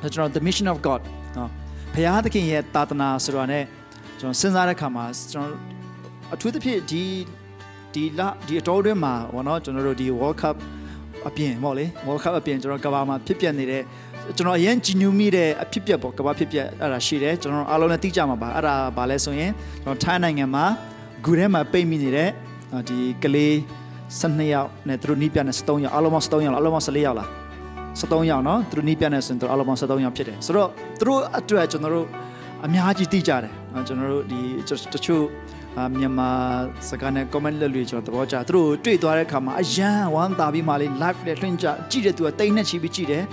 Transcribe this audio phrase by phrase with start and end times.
[0.00, 1.00] ဒါကျွန်တော် the mission of god
[1.36, 1.50] နော်
[1.94, 3.60] ဘုရားသခင်ရဲ့တာသနာဆိုတာ ਨੇ
[4.18, 5.60] ကျွန်တော်စဉ်းစားတဲ့အခါမှာကျွန်တော်
[6.34, 7.02] အထူးသဖြင့်ဒီ
[7.94, 10.56] ဒီလဒီအတော်တွင်းမှာဘောနော်ကျွန်တော်တို့ဒီ World Cup
[11.28, 13.82] အပြင်ပေါ့လေ World Cup အပြင်ကျွန်တော်ကဘာမှာဖြစ်ပျက်နေတဲ့
[14.36, 19.50] ကျွန်တော်အရင်ကြည်ညိုမိတဲ့အဖြစ်ပျက်ပေါ့ကဘာဖြစ်ပျက်အဲ့ဒါရှိတယ်ကျွန်တော်အားလုံးလည်းသိကြမှာပါအဲ့ဒါဘာလဲဆိုရင်
[19.84, 20.64] ကျွန်တော်ထိုင်းနိုင်ငံမှာ
[21.24, 22.30] ဂူထဲမှာပိတ်မိနေတဲ့
[22.88, 23.54] ဒီကလေး
[24.20, 27.39] 12ယောက်နဲ့သူတို့နီးပြနဲ့13ယောက်အားလုံးပေါင်း13ယောက်လားအားလုံးပေါင်း14ယောက်လား
[27.98, 32.06] 73ယောက်နော်သူတို့နီးပြနေစင်သူတို့အလုံးပေါင်း73ယောက်ဖြစ်တယ်ဆိုတော့သူတို့အတွက်ကျွန်တော်တို့
[32.66, 33.52] အများကြီးသိကြတယ်
[33.86, 34.40] ကျွန်တော်တို့ဒီ
[34.94, 35.24] တချို့
[35.98, 36.30] မြန်မာ
[36.88, 43.24] စကားနဲ့ comment လုပ်လို့ကျွန်တော်သဘောကျသူတို့တွေ့သွားတဲ့အခါမှာအရန်ဝမ်းသာပြီးမှလေး live နဲ့လွှင့်ကြကြည့်တဲ့သူကတိတ်နဲ့ချီပြီးကြည့်တယ်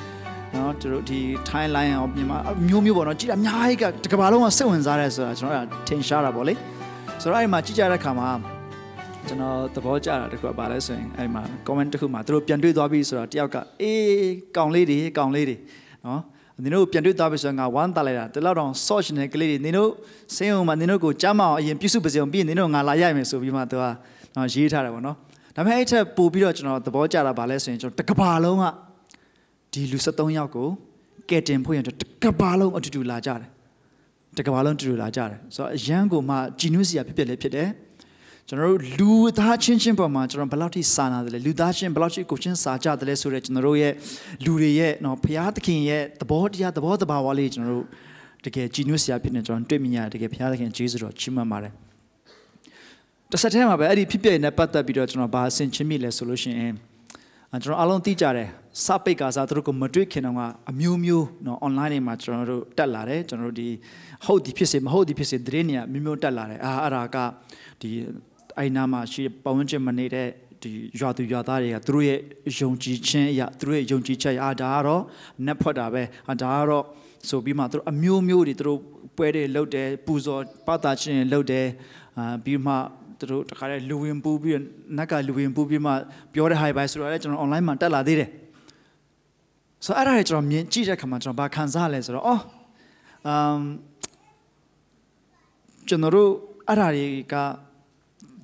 [0.56, 2.38] နော်သူတို့ဒီ timeline အောင်မြန်မာ
[2.68, 6.54] မျိုးမျိုးပေါ့နော်ကြည့်တာအများကြီးကတစ်ကမ္ဘာလုံးကစိတ်ဝင်စားတယ်ဆိုတာကျွန်တော်ကထင်ရှားတာပေါ့လေ
[7.22, 8.30] ဆိုတော့အဲ့ဒီမှာကြည့်ကြတဲ့အခါမှာ
[9.30, 15.58] ကျွန်တော်သဘောကျတာတခုကဘာလဲဆိုရင်အဲ့မှာ comment တစ်ခုမှာသူတို့ပြန်တွေ့သွားပြီဆိုတော့တယောက်ကအေးကောင်လေးတွေကောင်လေးတွေ
[16.06, 16.22] နော်
[16.64, 19.90] နင်တို့ပြန်တွေ့သွားပြီဆိုတော့ငါဝမ်းသာလိုက်တာတလောက်တော့ search နေတဲ့ကလေးတွေနင်တို့
[20.36, 23.84] စင်းအောင်မှာနင်တို့ကိုကြားမအောင်အရင်ပြုစုပါစေအောင်ပြီးရင်နင်တို့ငါလာရိုက်မယ်ဆိုပြီးမှသူက
[24.36, 25.16] နော်ရေးထားတယ်ပေါ့နော်
[25.56, 28.66] ဒါပေမဲ့အဲ့ထက်ပို့ပြီးတော့ကျွန်တော်သဘောကျတာဗာလဲဆိုရင်ကျွန်တော်တကဘာလုံးက
[29.72, 30.68] ဒီလူ73ယောက်ကို
[31.30, 31.90] ကဲတင်ဖို့ရင်တ
[32.24, 33.50] ကဘာလုံးအတူတူလာကြတယ်
[34.38, 37.70] တကဘာလုံးအတူတူလာကြတယ်ဆိုတော့အရန်ကိုမှဂျီနုစီယာဖြစ်ဖြစ်လေးဖြစ်တယ်
[38.50, 43.94] ကျွန်တော်တို့လူသားချင်းချင်းပေါ်မှာကျွန်တော်ဘယ်လောက်ထိစာနာတယ်လဲလူသားချင်းဘယ်လောက်ထိကိုချင်းစာကြတယ်လဲဆိုတော့ကျွန်တော်တို့ရဲ့
[44.46, 47.86] လူတွေရဲ့နော်ဘုရားသခင်ရဲ့သဘောတရားသဘောတဘာဝလေးကျွန်တော်တို့
[48.46, 51.74] တကယ်ကြည်ညိုစရာဖြစ်နေကျွန်တော်တွေ့မြင်ရတယ်တကယ်ဘုရားသခင်ကျေးဇူးတော်ချီးမွမ်းပါတယ်
[53.32, 56.74] တစ်ဆက်တည်းမှာပဲအဲ့ဒီဖြစ်ပျက်နဲ့ပတ်သက်ပြီးတော့ကျွန်တော်ဘာအဆင်ချင်းမိလဲဆိုလို့ရှိရင်
[57.64, 58.50] ကျွန်တော်အားလုံးသိကြတယ်
[58.86, 63.68] စပိတ်ကစားသူတို့ကိုမတွေ့ခင်တော့ကအမျိုးမျိုးနော် online တွေမှာကျွန်တော်တို့တက်လာတယ်ကျွန်တော်တို့ဒီ
[64.26, 67.18] ဟုတ်ဒီဖြစ်စေမဟုတ်ဒီဖြစ်စေသတင်းတွေကမျိုးမျိုးတက်လာတယ်အာအဲ့ဒါက
[67.82, 67.90] ဒီ
[68.58, 70.28] အဲ့နာမှာရှိပတ်ဝန်းကျင်မနေတဲ့
[70.62, 72.20] ဒီရွာသူရွာသားတွေကသူတို့ရဲ့
[72.60, 75.04] ယုံကြည်ခြင်းအရာသူတို့ရဲ့ယုံကြည်ချက်အရာဒါကတော့
[75.46, 76.86] နက်ဖွက်တာပဲဒါကတော့
[77.30, 78.80] ဆိုပြီးမှသူတို့အမျိုးမျိုးတွေသူတို့
[79.18, 81.68] ပွဲတွေလုပ်တယ်ပူဇော်ပသခြင်းလုပ်တယ်
[82.18, 82.74] အာပြီးမှ
[83.20, 84.62] သူတို့တခါတည်းလူဝင်ပူပြီး
[84.98, 85.92] နက်ကလူဝင်ပူပြီးမှ
[86.34, 88.30] ပြောတဲ့ high bye ဆိုတော့လည်းကျွန်တော် online မှာတက်လာသေးတယ်
[89.86, 92.42] ဆိုတော့အဲ့ဒါတွေကျွန်တော်မြင်ကြည့်တဲ့ခါမှာကျွန်တော်ဘာခံစားလဲဆိုတော့အော်
[93.28, 93.62] အမ်
[95.88, 96.32] ကျွန်တော်တို့
[96.68, 97.36] အဲ့ဒါတွေက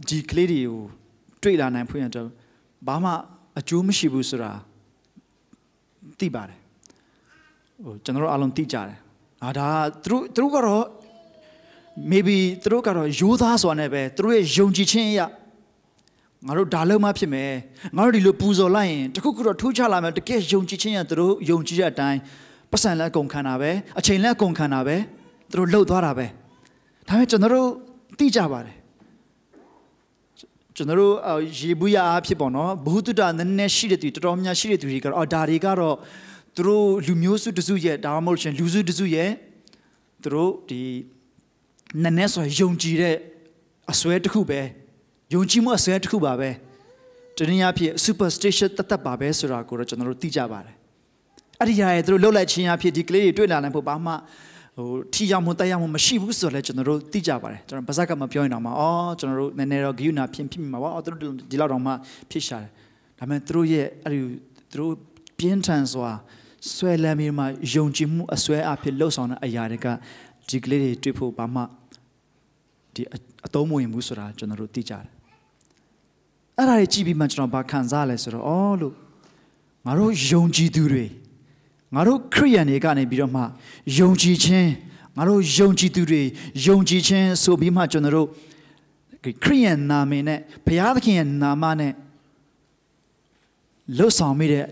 [0.08, 0.80] ဒီကလေးတွေကို
[1.44, 2.30] တွေ့လာနိုင်ဖွင့်ရတော့
[2.88, 3.12] ဘာမှ
[3.60, 4.52] အကျိုးမရှိဘူးဆိုတာ
[6.20, 6.60] သိပါတယ်
[7.84, 8.98] ဟိုကျွန်တော်တို့အားလုံးသိကြတယ်
[9.44, 9.68] အာဒါ
[10.04, 10.86] သူတို့သူတို့ကတော့
[12.12, 15.28] maybe သူတို့ကတော့ရိုးသားစွာနဲ့ပဲသူတို့ရဲ့ယုံကြည်ခြင်းအရာ
[16.48, 17.52] ငါတို့ဒါလုံးမဖြစ်မယ်
[17.96, 22.20] ငါတို့ဒီလိုပူဇော်လိုက်ရင်တခုခုတော့ထူးခြားလာမယ်တကယ်ယုံကြည်ခြင်းရသူတို့ယုံကြည်တဲ့အတိုင်း
[22.72, 24.96] ပတ်စံလက်ကုန်ခံတာပဲအချိန်လက်ကုန်ခံတာပဲ
[25.52, 26.26] သူတို့လှုပ်သွားတာပဲ
[27.08, 27.70] ဒါပေမဲ့ကျွန်တော်တို့
[28.18, 28.76] သိကြပါတယ်
[30.76, 31.16] ကျွန်တော်တို့
[31.60, 35.96] ရေဘူးရအားဖြစ်ပေါ့နော်ဘုဟုတ္တနည်းနည်းရှိတဲ့သူတော်တော်များရှိတဲ့သူတွေကတော့အော်ဒါတွေကတော့
[36.56, 39.30] သူတို့လူမျိုးစုတစုရဲ့ဒါမှမဟုတ်ရှင်လူစုတစုရဲ့
[40.24, 40.82] သူတို့ဒီ
[42.04, 43.16] နည်းနည်းဆိုယုံကြည်တဲ့
[43.92, 44.62] အစွဲတစ်ခုပဲ
[45.34, 46.50] ယုံကြည်မှုအစွဲတစ်ခုပါပဲ
[47.38, 50.76] တနည်းအားဖြင့် superstition တသက်ပါပဲဆိုတာကိုတော့ကျွန်တော်တို့သိကြပါတယ်
[51.60, 54.14] အဲ့ဒီရရဲ့သူတို့လှုပ်လိုက်ခြင်းအဖြစ်ဒီကလေးတွေတွေ့လာနိုင်ဖို့ဘာမှ
[54.76, 61.92] ဟိုထီရောက်မှုတက်ရောက်မှုမရှိဘူးဆိုတော့လည်းကျွန်တော်တို့သိကြပါတယ်ကျွန်တော်ပါဇက်ကမပြောရင်တော့မှအော်ကျွန်တော်တို့နည်းနည်းတော့ဂိယူနာဖြစ်ဖြစ်မှာပါအော်သူတို့ဒီလောက်တော့မှ
[62.32, 62.70] ဖြစ်ရှာတယ်
[63.20, 64.20] ဒါပေမဲ့သူတို့ရဲ့အဲ့ဒီ
[64.72, 64.94] သူတို့
[65.38, 66.12] ပြင်းထန်စွာ
[66.76, 69.88] ဆွဲလမ်းပြီးမှယုံကြည်မှုအစွဲအဖြစ်လှုပ်ဆောင်တဲ့အရာတွေက
[70.50, 71.62] ဒီကလေးတွေတွေ့ဖို့ဘာမှ
[72.96, 73.04] ဒီ
[73.46, 75.06] အသုံးမဝင်ဘူးဆိုတာကျွန်တော်တို့သိကြတယ်
[76.58, 78.94] အဲ့ဒါတွေကြည့်ပြီးမှကျွန်တော်ဘာခံစားလဲဆိုတော့အော်လို့
[79.86, 81.06] ငါတို့ယုံကြည်သူတွေ
[81.96, 83.42] ငါတို့ခရိယန်တွေကနေပြီးတော့မှ
[83.98, 84.70] ယုံကြည်ခြင်း
[85.18, 86.22] ငါတို့ယုံကြည်သူတွေ
[86.66, 88.28] ယုံကြည်ခြင်းဆိုပြီးမှကျွန်တော်တို့
[89.44, 91.94] ခရိယန်နာမည်နဲ့ဘုရားသခင်ရဲ့နာမနဲ့
[93.98, 94.64] လှုပ်ဆောင်မိတဲ့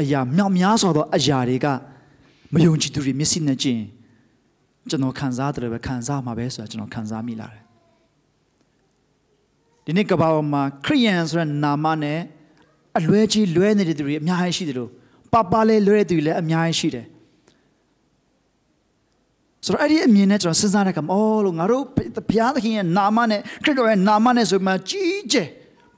[0.00, 1.66] အရာမြောက်များစွာသောအရာတွေက
[2.54, 3.88] မယုံကြည်သူတွေမျက်စိနဲ့ကြည့်ရင်
[4.90, 7.62] ကျွန်တော်ခံစားတယ်ပဲခံစားမှာပဲဆိုတာကျွန်တော်ခံစားမိလာတယ်
[9.84, 12.18] ဒီနေ့ကဘာမှာခရိယန်ဆိုတဲ့နာမနဲ့
[12.98, 14.90] အလွဲကြီးလွဲနေတဲ့သူတွေအများကြီးရှိတယ်လို့
[15.32, 17.06] ပပလေးလွဲတဲ့သူတွေလည်းအများကြီးရှိတယ်
[19.64, 21.84] ဆိုတော့အဲ့ဒီအမြင်နဲ့ကျွန်တော်စဉ်းစားတဲ့အခါအော်လို့ငါတို့
[22.28, 25.48] ဘုရားသခင်ရဲ့နာမနဲ့ခရစ်တော်ရဲ့နာမနဲ့ဆိုမှကြီးကျယ်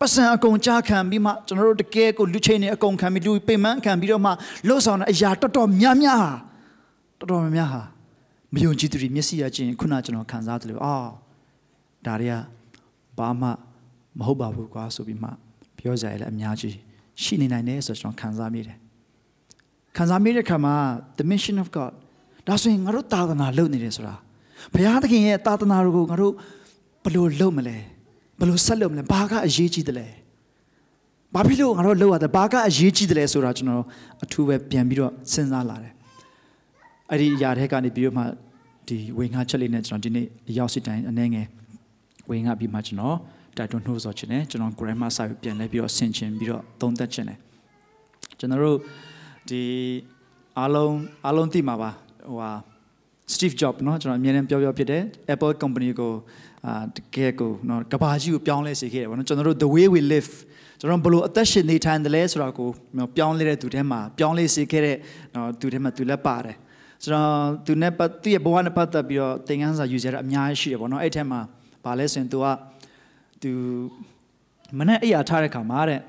[0.01, 4.31] ပတ်စံအကုန်ကြားခံပြီးမှကျွန်တော်တို့တကယ်ကိုလူချင်းတွေအကုန်ခံပြီးလူပိမန်းခံပြီးတော့မှ
[4.67, 6.33] လှုပ်ဆောင်တဲ့အရာတော်တော်များများဟာ
[7.19, 7.83] တော်တော်များများဟာ
[8.55, 10.97] မယုံကြည်သူတွေမျက်စိရချင်းခုနကျွန်တော်ခံစားတယ်လို့အာ
[12.07, 12.35] ဒါတွေက
[13.19, 13.49] ဘာမှ
[14.19, 15.29] မဟုတ်ပါဘူးကွာဆိုပြီးမှ
[15.79, 16.77] ပြောကြရလဲအများကြီး
[17.23, 18.77] ရှိနေနိုင်တယ်ဆိုတော့ကျွန်တော်ခံစားမိတယ်
[19.97, 20.75] ခံစားမိတဲ့ခါမှာ
[21.19, 21.93] the mission of god
[22.49, 24.15] ဒါဆိုရင်ငါတို့သာသနာလုပ်နေတယ်ဆိုတာ
[24.73, 26.33] ဘုရားသခင်ရဲ့သာသနာတော်ကိုငါတို့
[27.05, 27.77] ဘယ်လိုလုပ်မလဲ
[28.39, 30.09] ဘယ်လိုဆက်လုပ်မလဲဘာကအရေးကြီးတယ်လဲ
[31.35, 33.85] ဘာဖြစ်လို့ငါတို့လုပ်ရတယ်ဘာကအရေးကြီးတယ်လဲဆိုတာကျွန်တော်
[34.23, 35.93] အထူးပဲပြန်ပြီးတော့စဉ်းစားလာတယ်
[37.11, 38.25] အဲ့ဒီຢာထဲကနေပြီးတော့မှ
[38.89, 40.27] ဒီဝေငှချက်လေးနဲ့ကျွန်တော်ဒီနေ့
[40.59, 41.47] ရောက်စီတိုင်းအနေငယ်
[42.31, 43.17] ဝေငှပြီးမှကျွန်တော်
[43.57, 47.39] တိုက်တွန်းနှိုးဆော်ခြင်းနဲ့ကျွန်တော် grammar စာပြီးပြန်လဲပြီးတော့ဆင်ခြင်ပြီးတော့သုံးသပ်ခြင်းနဲ့
[48.39, 48.79] ကျွန်တော်တို့
[49.50, 49.62] ဒီ
[50.60, 50.96] အားလုံး
[51.26, 51.90] အားလုံးသိမှာပါ
[52.28, 52.52] ဟိုဟာ
[53.34, 55.04] Steve Jobs เนาะကျွန်တော်အမြဲတမ်းပြောပြောဖြစ်တယ်
[55.34, 56.14] Apple company ကို
[56.66, 60.32] အာတကယ်ကိုเนาะကဘာကြီးကိုပြောင်းလဲစေခဲ့တယ်ဗောနော်ကျွန်တော်တို့ the way we live
[60.80, 62.70] ကျွန်တော်ဘလို့အသက်ရှင်နေထိုင်တယ်လဲဆိုတာကို
[63.18, 64.98] ပြောင်းလဲတဲ့သူထဲမှာပြောင်းလဲစေခဲ့တဲ့
[65.34, 66.56] เนาะသူထဲမှာသူလည်းပါတယ်
[67.04, 67.30] ကျွန်တော်
[67.66, 71.40] သူနဲ့ပတ်သူ့ရဲ့ဘဝနဲ့ပတ်သက်ပြီးတော့သင်ခန်းစာယူကြရအများကြီးရှိတယ်ဗောနော်အဲ့ထဲမှာ
[71.84, 72.46] ဗာလဲဆိုရင် तू က
[73.42, 73.52] तू
[74.78, 76.02] မနဲ့အရာထားတဲ့ခါမှာတဲ့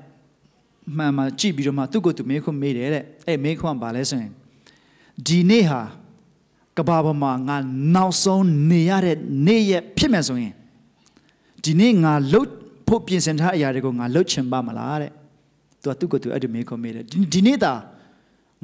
[0.96, 4.32] မှန်မှကြည့်ပြီးတော့မှသူ့ကိုသူမေးခွန်းမေးတယ်တဲ့အဲ့မေးခွန်းကဗာလဲဆိုရင်
[5.26, 5.82] ဒီနေ့ဟာ
[6.76, 7.56] ကဘာပေါ်မှာငါ
[7.94, 9.16] နောက်ဆုံးနေရတဲ့
[9.46, 10.52] နေ့ရက်ဖြစ်မယ်ဆိုရင်
[11.64, 12.50] ဒီနေ့ငါလှုပ်
[12.88, 15.10] ဖို့ပြင်ဆင်ထားအရာတွေကိုငါလှုပ်ချင်ပါမလားတဲ့
[15.82, 17.04] သူကသူ့ကိုသူအဲ့ဒီမေးခွန်းမေးတယ်
[17.34, 17.72] ဒီနေ့သာ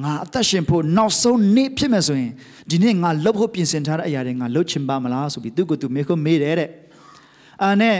[0.03, 2.33] ငါအသက်ရှင်ဖို့နောက်ဆုံးနေ့ဖြစ်မယ်ဆိုရင်
[2.71, 6.71] ဒီနေ့ငါလှုပ်ဖို့ပြင်ဆင်ထားတဲ့အရာတွေငါလှုပ်ချင်ပါမလားဆိုပြီးသူ့ကိုသူမေးခွန်းမေးတယ်တဲ့
[7.63, 7.97] အာနဲ့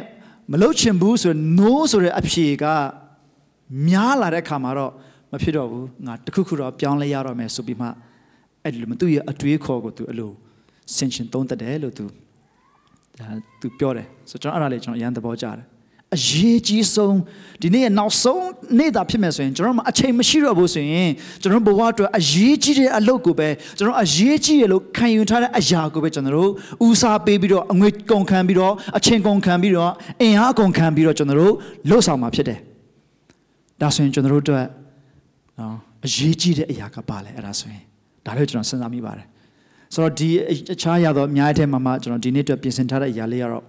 [0.53, 2.65] မလှုပ်ချင်ဘူးဆိုရင် no ဆိုတဲ့အဖြေက
[3.89, 4.93] များလာတဲ့ခါမှာတော့
[5.33, 7.89] မဖြစ်တော့ဘူးငါတခုခုတော့ပြောင်းလဲရတော့မယ်ဆိုပြီးမှ
[8.65, 10.31] အဲ့ဒီလိုမသူ့ရဲ့အတွေးခေါ်ကိုသူအဲ့လို
[10.97, 12.05] ဆင်ရှင်သုံးတတ်တယ်လို့သူ
[13.19, 13.29] ဒါ
[13.61, 15.67] သူပြောတယ်ဆိုတော့ကျွန်တော်အဲ့ဒါလေးကျွန်တော်အရန်သဘောကျတယ်
[16.17, 17.17] အရေးကြီးဆုံး
[17.63, 18.47] ဒီနေ့နောက်ဆုံး
[18.79, 21.11] နေ့သာဖြစ်မယ်ဆိုရင်ကျွန်တော်မအချိန်မရှိတော့ဘူးဆိုရင်
[21.43, 26.51] ကျွန်တော်ဘဝအတွက်အရေးကြီးတဲ့အလုပ်ကိုပဲကျွန်တော်အရေးကြီးရလို့ခံယူထားတဲ့အရာကိုပဲကျွန်တော်တို့
[26.87, 29.91] ဦးစားပေးပြီးတော့အငွေကုန်ခံပြီးတော့အချိန်ကုန်ခံပြီးတော့
[30.23, 31.55] အင်အားကုန်ခံပြီးတော့ကျွန်တော်တို့
[31.89, 32.59] လှုပ်ဆောင်မှာဖြစ်တယ်
[33.81, 34.67] ဒါဆိုရင်ကျွန်တော်တို့အတွက်
[35.59, 37.83] နော်အရေးကြီးတဲ့အရာကပါလဲအဲ့ဒါဆိုရင်
[38.27, 39.27] ဒါလည်းကျွန်တော်စဉ်းစားမိပါတယ်
[39.95, 40.29] ဆိုတော့ဒီ
[40.75, 43.65] အခြားရတော့အများအထက်မှာမှကျွန်တော်ဒီနေ့အတွက်ပြင်ဆင်ထားတဲ့အရာလေးကတော့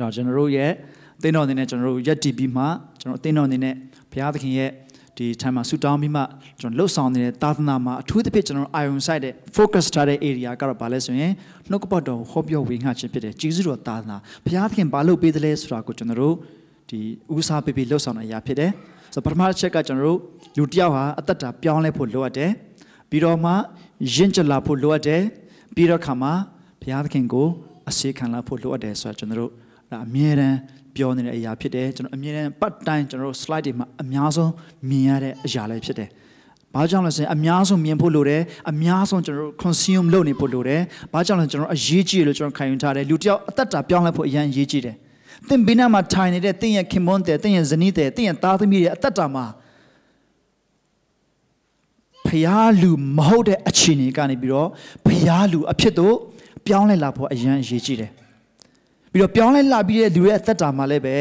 [0.00, 0.70] တော့ကျွန်တော်တို့ရဲ့
[1.18, 2.64] အသင်းတော်အနေနဲ့ကျွန်တော်တို့ရက်တီပြီးမှ
[3.00, 3.74] ကျွန်တော်အသင်းတော်အနေနဲ့
[4.12, 4.70] ဘုရားသခင်ရဲ့
[5.16, 6.22] ဒီ time မှာဆူတောင်းပြီးမှ
[6.60, 11.32] ကျွန်တော်လှုပ်ဆောင်နေတဲ့သာသနာမှာအထူးသဖြင့်ကျွန်တော် iron side တဲ့ focus ထားတဲ့ area ကတော့ဘာလဲဆိုရင်
[11.70, 16.34] နှုတ်ကပတ်တော်ဟောပြောဝေငှခြင်းဖြစ်တယ်ကျေးဇူးတော်သာသနာဘုရားသခင်ဘာလုပ်ပေးသလဲဆိုတာကိုကျွန်တော်တို့
[16.90, 17.00] ဒီ
[17.34, 18.70] ဦးစားပေးပြီးလှုပ်ဆောင်တဲ့အရာဖြစ်တယ်
[19.12, 20.20] ဆိုတော့ပထမတစ်ချက်ကကျွန်တော်တို့
[20.56, 22.50] လူတစ်ယောက်ဟာအသက်တာပြောင်းလဲဖို့လိုအပ်တယ်
[23.10, 23.52] ပြီးတော့မှ
[24.14, 25.22] ယဉ်ကျေးလာဖို့လိုအပ်တယ်
[25.74, 26.32] ပြီးတော့ခါမှာ
[26.80, 27.46] ဘုရားသခင်ကို
[27.88, 29.50] အစေခံလာဖို့လိုအပ်တယ်ဆိုတာကျွန်တော်တို့
[30.04, 30.56] အမြဲတမ်း
[30.96, 34.52] ပြောနေတဲ့အရာဖြစ်တယ်ကျွန်တော်အမြဲတမ်းပတ်တိုင်းကျွန်တော်တို့ slide တွေမှာအများဆုံး
[34.88, 36.08] မြင်ရတဲ့အရာလည်းဖြစ်တယ်။
[36.74, 40.80] ဘာကြောင့်လဲဆိုရင်အများဆုံးမြင်ဖို့လိုတယ်အများဆုံးကျွန်တော်တို့ consume လုပ်နေဖို့လိုတယ်။
[41.12, 44.96] ဘာကြောင့်လဲကျွန်တော်အရေးကြီးလို့ကျွန်တော်ခံယူထားတယ်လူတယောက်အသက်တာပြောင်းလဲဖို့အရင်အရေးကြီးတယ်။
[45.47, 49.45] သင်ဘေးနားမှာထိုင်နေတဲ့သင်ရဲ့ခင်မွန်းတဲ့သင်ရဲ့ဇနီးတဲ့သင်ရဲ့သားသမီးရဲ့အသက်တာမှာ
[52.27, 54.69] ဖျားလူမဟုတ်တဲ့အခြေအနေကနေပြီးတော့
[55.07, 56.15] ဖျားလူအဖြစ်တို့
[56.65, 58.11] ပြောင်းလဲလာဖို့အရင်အရေးကြီးတယ်။
[59.11, 61.17] ပြီးတော့ပြောင်းလဲလာပြီးတဲ့လူရဲ့အသက်တာမှာလည်းပဲ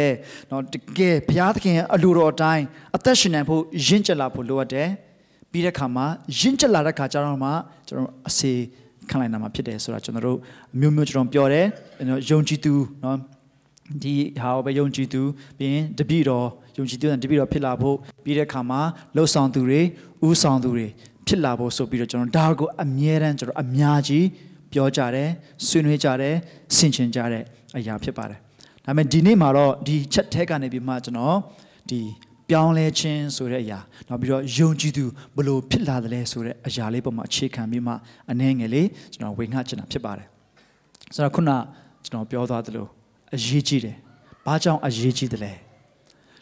[0.49, 2.64] เนาะတကယ်ဘုရားသခင်ရဲ့အလိုတော်အတိုင်း
[2.96, 4.88] အသက်ရှင်နိုင်ဖို့ရင့်ကျက်လာဖို့လိုအပ်တယ်
[5.50, 6.06] ပြီးတဲ့ခါမှာ
[6.38, 7.50] ရင့်ကျက်လာတဲ့ခါကျတော့မှ
[7.87, 8.52] ကျွန်တော်အစေ
[9.11, 10.38] ခံလိုက်နာမှာဖြစ်တယ်ဆိုတာကျွန်တော်တို့
[10.75, 11.67] အမျိုးမျိုးကျွန်တော်ပြောတယ်
[12.31, 13.17] ယုံကြည်သူเนาะ
[14.03, 15.21] ဒီဟာပဲယုံကြည်သူ
[15.57, 16.47] ပြီးရင်တပည့်တော်
[16.77, 18.81] ယုံကြည်သူတပည့်တော်ဖြစ်လာဖို့ပြီးတဲ့ခါမှာ
[19.15, 19.81] လှုပ်ဆောင်သူတွေ
[20.27, 20.88] ဥဆောင်သူတွေ
[21.27, 24.25] ဖြစ်လာဖို့ဆိုပြီးတော့ကျွန်တော်ဒါကိုအမြဲတမ်းကျွန်တော်အများကြီး
[24.74, 25.30] ပြောကြတယ်
[25.68, 26.36] ဆွေးနွေးကြတယ်
[26.75, 27.44] ဆင်ခြင်ကြတဲ့
[27.77, 28.39] အရာဖြစ်ပါတယ်
[28.86, 31.38] ဒါပေမဲ့ဒီနေ့မှာတော့ဒီချက်ထဲကနေပြီးမှကျွန်တော်
[31.90, 32.02] ဒီ
[32.49, 35.06] ပြောင်းလဲခြင်းဆိုတဲ့အရာနောက်ပြီးတော့ယုံကြည်သူ
[35.37, 37.94] ဘလို့ဖြစ်လာတယ်လဲဆိုတဲ့အရာလေးပုံမှာအခြေခံပြီးမှ
[38.31, 40.28] အနှဲငယ်လေးကျွန်တော်ဝေငှချင်တာဖြစ်ပါတယ်
[41.16, 41.52] ဆိုတော့ခုန
[42.06, 42.87] ကျွန်တော်ပြောသွားသလို
[43.36, 43.95] အရေးကြီးတယ်
[44.45, 45.54] ဘာကြောင့်အရေးကြီးတယ်လဲ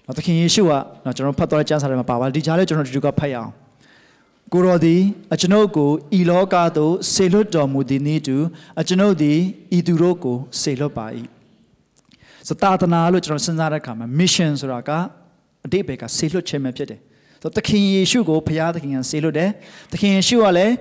[0.06, 0.72] တော့သခင်ယေရှုက
[1.06, 3.51] တော့ကျွန်တော်ဖတ်သွားတဲ့ကျမ်းစာထဲမှာပါပါဒီကြားလေးကျွန်တော်ဒီကဖတ်ရအောင်
[4.53, 5.01] ကိုတော်သည်
[5.34, 5.89] အကျွန်ုပ်ကို
[6.20, 8.38] ဤလောကသို့ဆေလွတ်တော်မူသည်နည်းတူ
[8.79, 9.39] အကျွန်ုပ်သည်
[9.77, 11.06] ဤသူတို့ကိုဆေလွတ်ပါ၏
[12.48, 14.91] စတာတနာလို့ကျွန်တော်စဉ်းစားတဲ့အခါမှာ mission ဆိုတာက
[15.65, 17.00] အတိတ်ဘက်ကဆေလွတ်ခြင်းပဲဖြစ်တယ်
[17.41, 19.50] ဆိုသခင်ယေရှုကိုဘုရားသခင်ကဆေလွတ်တယ်
[19.91, 20.74] သခင်ယေရှုကလည်း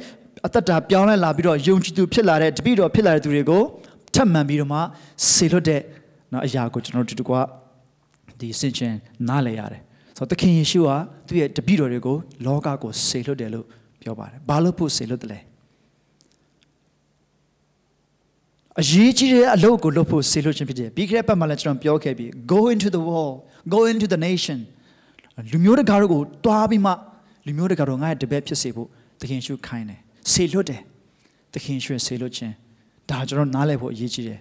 [0.46, 3.62] အသက်တာပြောင်းလဲလာပြီးတော့ယုံကြည်သူဖြစ်လာတဲ့တပည့်တော်ဖြစ်လာတဲ့သူတွေကို
[4.16, 4.80] ထပ်မံပြီးတော့မှ
[5.32, 5.80] ဆေလွတ်တဲ့
[6.32, 7.40] နော်အရာကိုကျွန်တော်တို့ဒီကွာ
[8.40, 8.92] ဒီစင်ချင်
[9.28, 9.82] နားလည်ရတယ်
[10.16, 10.90] ဆိုတော့သခင်ယေရှုက
[11.26, 13.66] သူ့ရဲ့တပည့်တော်တွေကိုလောကကိုဆေလွတ်တယ်လို့
[14.02, 15.40] ပြောပါတယ်ဘာလို့ဖို့ဆေလွတ်တယ်လဲ
[18.80, 23.34] အရေးကြီးတဲ့အလုပ်ကိုလုပ်ဖို့ဆေလွတ်ခြင်းဖြစ်တယ်ပြီးခဲ့တဲ့ဘက်မှာလည်းကျွန်တော်ပြောခဲ့ပြီး go into the world
[23.74, 24.58] go into the nation
[25.52, 26.92] လူမျိုးတကာတို့ကိုတွားပြီးမှ
[27.46, 28.88] လူမျိုးတကာတို့ငါ့ရဲ့တပည့်ဖြစ်စေဖို့
[29.20, 30.00] သခင်ယေရှုခိုင်းတယ်
[30.32, 30.82] ဆေလွတ်တယ်
[31.52, 32.54] သခင်ယေရှုဆေလွတ်ခြင်း
[33.10, 34.40] ဒါကျွန်တော်နားလည်ဖို့အရေးကြီးတယ်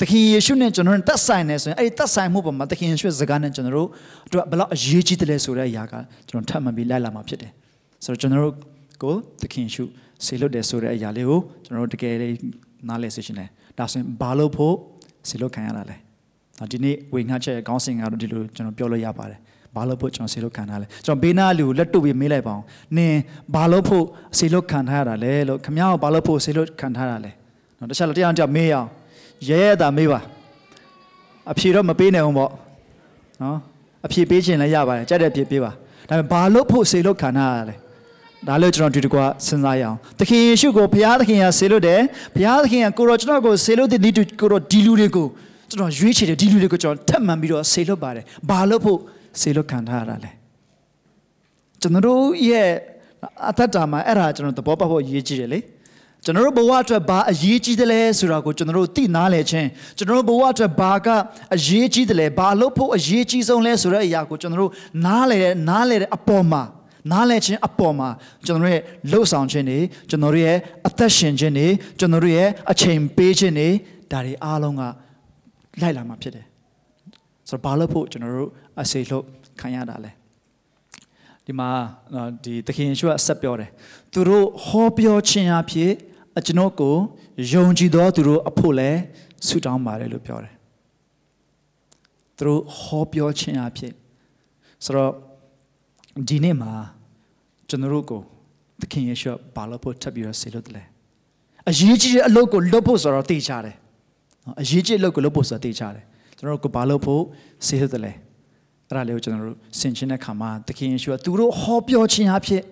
[0.00, 3.88] သခင်ယေရှုနဲ့ကျွန်တော်တက်ဆိုင်နေဆိုရင်အဲ့ဒီတက်ဆိုင်မှုပေါ်မှာသခင်ယေရှုစကားနဲ့ကျွန်တော်တို့
[4.26, 5.94] အတွက်ဘယ်လောက်အရေးကြီးတယ်လဲဆိုတဲ့အရာက
[6.28, 7.52] ကျွန်တော်ထပ်မံပြီးလိုက်လာမှာဖြစ်တယ်
[8.04, 8.54] ဆိုတော့ကျွန်တော်တို့
[9.02, 9.84] ကိုသခင်ယေရှု
[10.24, 12.32] ဆေလွတ်တယ်ဆိုတဲ့အရာလေးကိုကျွန်တော်တို့တကယ်လေး
[12.88, 14.74] နားလည်စေချင်တယ်ဒါဆိုရင်ဘာလို့ဖို့
[15.28, 15.96] ဆေလွတ်ခံရတာလဲ
[16.72, 19.38] ဒီနေ့ဝေငှချက်ရဲ့ခေါင်းစဉ်ကတော့ဒီလိုကျွန်တော်ပြောလို့ရပါတယ်
[19.76, 22.64] ဘာလို့ဖို့ကျွန်တော်ဆေလို့ခံထားလဲကျွန်တော်ဘေးနားလူကိုလက်တို့ပြီးမေးလိုက်ပါအောင်
[22.96, 23.14] နင်
[23.54, 24.04] ဘာလို့ဖို့
[24.38, 27.32] ဆေလို့ခံထားရတာလဲလို့ခမ ्या ကိုဘာလို့ဖို့ဆေလို့ခံထားတာလဲ
[27.82, 28.88] နော်တခြားတစ်ယောက်တစ်ယောက်မေးရအောင်
[29.48, 30.20] ရဲရဲတာမေးပါ
[31.50, 32.50] အဖြေတော့မပေးနိုင်ဘူးပေါ့
[33.42, 33.58] နော်
[34.06, 35.70] အဖြေပေးခြင်းလည်းရပါတယ်ကြက်တဲ့အဖြေပေးပါ
[36.08, 37.76] ဒါပေမဲ့ဘာလို့ဖို့ဆေလို့ခံထားရတာလဲ
[38.48, 42.00] ဒါလည်းကျွန်တော်ဒီတကွာစဉ်းစားရအောင်သခင်ယေရှုကိုဘုရားသခင်ကဆေလို့တယ်
[42.34, 45.26] ဘုရားသခင်ကကိုရောကျွန်တော်ကိုဆေလို့တဲ့ဒီတူကိုရောဒီလူတွေကို
[45.68, 48.98] ကျွန်တော်ရွေးချယ်တယ်ဒီလူတွေကိုကျွန်တော်ထပ်မှန်ပြီးတော့ဆေလို့ပါတယ်ဘာလို့ဖို့
[49.40, 50.30] ဆေလို့ခံထားရတာလဲ
[51.80, 52.68] ကျွန်တော်တို့ရဲ့
[53.48, 55.58] အသက်တာမှာအဲ့ဒါကျွန်တော်သဘောပေါက်ဖို့အရေးကြီးတယ်လေ
[56.24, 61.08] ကျွန်တော်တို့ဘဝအတွက်ဘာအရေးကြီးတယ်လဲဆိုတာကိုကျွန်တော်တို့သိနားလည်ခြင်းကျွန်တော်တို့ဘဝအတွက်ဘာက
[61.54, 64.72] အရေးကြီးတယ်လဲဘာလို့ဖို့အရေးကြီးဆုံးလဲဆိုတဲ့အရာကိုကျွန်တော်တို့
[65.06, 66.62] နားလည်တဲ့နားလည်တဲ့အပေါ်မှာ
[67.12, 68.08] နားလည်ခြင်းအပေါ်မှာ
[68.46, 69.78] ကျွန်တော်တို့ရဲ့လှုပ်ဆောင်ခြင်းတွေ
[70.10, 73.68] ကျွန်တော်တို့ရဲ့အသက်ရှင်ခြင်းတွေကျွန်တော်တို့ရဲ့အချိန်ပေးခြင်းတွေ
[74.12, 74.82] ဒါတွေအားလုံးက
[75.80, 76.46] လိုက်လာမှာဖြစ်တယ်
[77.48, 78.50] ဆိုတော့ဘာလို့ဖို့ကျွန်တော်တို့
[78.80, 79.24] အစေလို့
[79.60, 80.12] ခံရတာလဲ
[81.46, 81.68] ဒီမှာ
[82.44, 83.70] ဒီသခင်ယေရှုကဆက်ပြောတယ်
[84.12, 85.92] သူတို့ဟောပြောခြင်းအဖြစ်
[86.38, 86.94] အကျွန်ုပ်ကို
[87.52, 88.90] ယုံကြည်သောသူတို့အဖို့လဲ
[89.46, 90.54] ဆုတောင်းပါတယ်လို့ပြောတယ်
[92.36, 93.92] သူတို့ဟောပြောခြင်းအဖြစ်
[94.84, 95.12] ဆိုတော့
[96.28, 96.72] ဒီနေ့မှာ
[97.68, 98.20] ကျွန်တော်တို့ကို
[98.80, 100.82] သခင်ယေရှုဘာလို့ဖို့ထပ်ပြီးတော့ဆေလို့တလဲ
[101.68, 103.76] အရေးကြီးတဲ့အလုပ်ကိုလုပ်ဖို့ဆိုတော့သိချတယ်
[104.44, 106.04] နော်အရေးကြီးအလုပ်ကိုလုပ်ဖို့ဆိုတော့သိချတယ်
[106.38, 107.22] ကျွန်တော်တို့ကိုဘာလို့ဖို့
[107.66, 108.12] ဆေလို့တလဲ
[108.88, 112.62] အဲ့ဒါလေးကိုကျွန်တော်တို့ဆင်ခြင်တဲ့ခါမှာသခင်ယေရှုကသူတို့ဟောပြောခြင်းအဖြစ်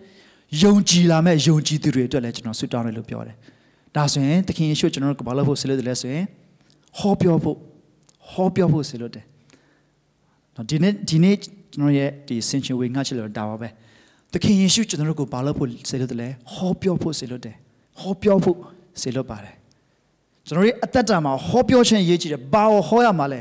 [0.58, 3.36] ယုံကြည်လာမဲ့ယုံကြည်သူတွေအတွက်လည်းကျွန်တော်ဆုတောင်းတယ်လို့ပြောတယ်
[3.96, 6.24] ဒါဆိုရင်သခင်ယေရှုကျွန်တော်တို့ကိုဘာလို့ဖို့ဆေလို့တလဲဆိုရင်
[6.98, 7.56] ဟောပြောဖို့
[8.32, 9.24] ဟောပြောဖို့ဆေလို့တယ်
[10.54, 11.34] နော်ဒီနေ့ဒီနေ့
[11.72, 13.68] ကျွန်တော်ရဲ့ဒီဆင်ခြင်ဝေငှချစ်လို့ဒါပါပဲ
[14.32, 17.54] သခင်ယေရှုကျွန်တော်တို့ကိုဘာလို့ဖို့ဆေလို့တယ်လဲဟောပြောဖို့ဆေလို့တယ်
[18.00, 18.56] ဟောပြောဖို့
[19.02, 19.54] ဆေလို့ပါတယ်
[20.46, 23.40] ကျွန်တော်ရဲ့အသက်တာမှာဟောပြောခြင်းအရေးကြီးတယ်ဘာကိုဟောရမှာလဲ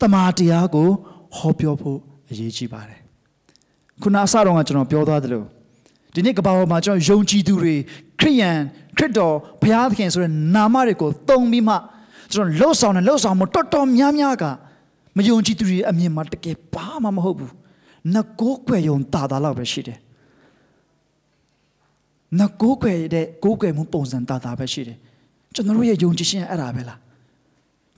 [0.00, 0.88] တမာတရားကို
[1.36, 1.98] ဟောပြောဖို့
[2.30, 2.98] အရေးကြီးပါတယ်
[4.02, 5.44] ခုနအစတော့ကကျွန်တော်ပြောသွားသလို
[6.16, 7.74] ဒီနေ့ကဘာပေါ်မှာကျွန်တော်ယုံကြည်သူတွေ
[8.20, 8.58] ခရိယန်
[8.96, 11.74] ခရစ်တော်ဘုရားသခင်ဆိုတဲ့နာမတွေကိုသုံးပြီးမှ
[12.32, 14.44] ကျွန်တော်လှုပ်ဆောင်တယ်လှုပ်ဆောင်မှုတော်တော်များများက
[15.16, 17.52] မယုံကြည်သူတွေအမြင်မှာတကယ်ဘာမှမဟုတ်ဘူး
[18.14, 19.98] နှကိုးကွယ်ယုံတာတာလောက်ပဲရှိတယ်
[22.38, 24.98] နှကိုးကွယ်တဲ့ကိုးကွယ်မှုပုံစံတာတာပဲရှိတယ်
[25.54, 26.98] ကျွန်တော်တို့ရဲ့ယုံကြည်ခြင်းအဲ့ဒါပဲလား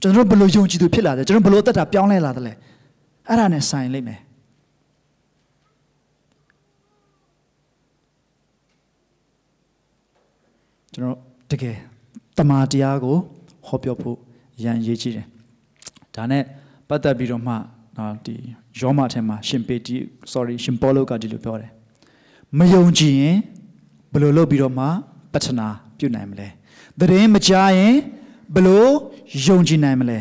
[0.01, 2.53] ကျွန်တော်တို့ဘယ်လိုယုံကြည်သူဖြစ်လာတယ်ကျွန်တော်ဘယ်လိုတက်တာပြောင်းလဲလာတယ်လဲ
[3.27, 4.19] အဲ့ဒါနဲ့ဆိုင်လိမ့်မယ်
[10.99, 11.19] ကျွန်တော်
[11.51, 11.77] တကယ်
[12.37, 13.17] တမာတရားကို
[13.67, 14.17] ဟောပြောဖို့
[14.63, 15.27] ရန်ရေးကြည့်တယ်
[16.15, 16.43] ဒါနဲ့
[16.87, 17.53] ပတ်သက်ပြီးတော့မှ
[17.97, 18.33] နော်ဒီ
[18.79, 19.95] ယောမထဲမှာရှင်ပေတီ
[20.31, 21.71] sorry ရှင်ပေါလုကဒီလိုပြောတယ်
[22.57, 23.37] မယုံကြည်ရင်
[24.11, 24.85] ဘယ်လိုလုပ်ပြီးတော့မှ
[25.33, 26.47] ပတ္ထနာပြုနိုင်မလဲ
[26.99, 27.95] သတင်းမကြားရင်
[28.55, 28.85] ဘယ်လို
[29.45, 30.19] ယုံကြည်နိုင်မလဲ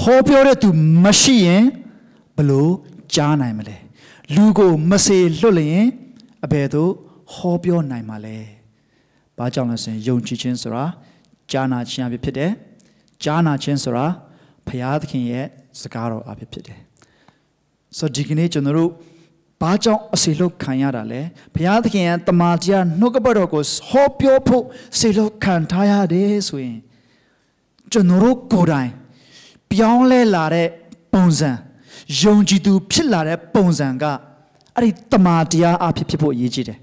[0.00, 0.68] ဟောပြောတဲ့သူ
[1.04, 1.64] မရှိရင်
[2.36, 2.68] ဘယ်လို
[3.14, 3.76] ကြားနိုင်မလဲ
[4.34, 5.86] လူကိုမစေလွတ်လျင်
[6.44, 6.90] အဘယ်သို့
[7.34, 8.57] ဟောပြောနိုင်မှာလဲ
[9.38, 10.84] ဘာကြောင့်လဲဆိုရင်ယုံကြည်ခြင်းဆိုတာ
[11.50, 12.52] ကြားနာခြင်းအဖြစ်ဖြစ်တယ်
[13.24, 14.06] ကြားနာခြင်းဆိုတာ
[14.66, 15.46] ဖရာသခင်ရဲ့
[15.80, 16.80] စကားတော်အဖြစ်ဖြစ်တယ်
[17.98, 18.90] ဆိုတော့ဒီကနေ့ကျွန်တော်တို့
[19.62, 21.20] ဘာကြောင့်အစေလုခံရတာလဲ
[21.54, 24.64] ဘုရားသခင်ရဲ့တမန်တော်နှုတ်ကပတ်တော်ကိုဟောပြောဖို့
[24.98, 26.78] စေလုခံထားရတယ်ဆိုရင်
[27.92, 28.90] ကျွန်တော်တို့ကိုယ်တိုင်
[29.70, 30.68] ပြောင်းလဲလာတဲ့
[31.12, 31.50] ပုံစံ
[32.20, 34.04] ယုံကြည်သူဖြစ်လာတဲ့ပုံစံက
[34.76, 36.78] အဲ့ဒီတမန်တရားအဖြစ်ဖြစ်ဖို့အရေးကြီးတယ်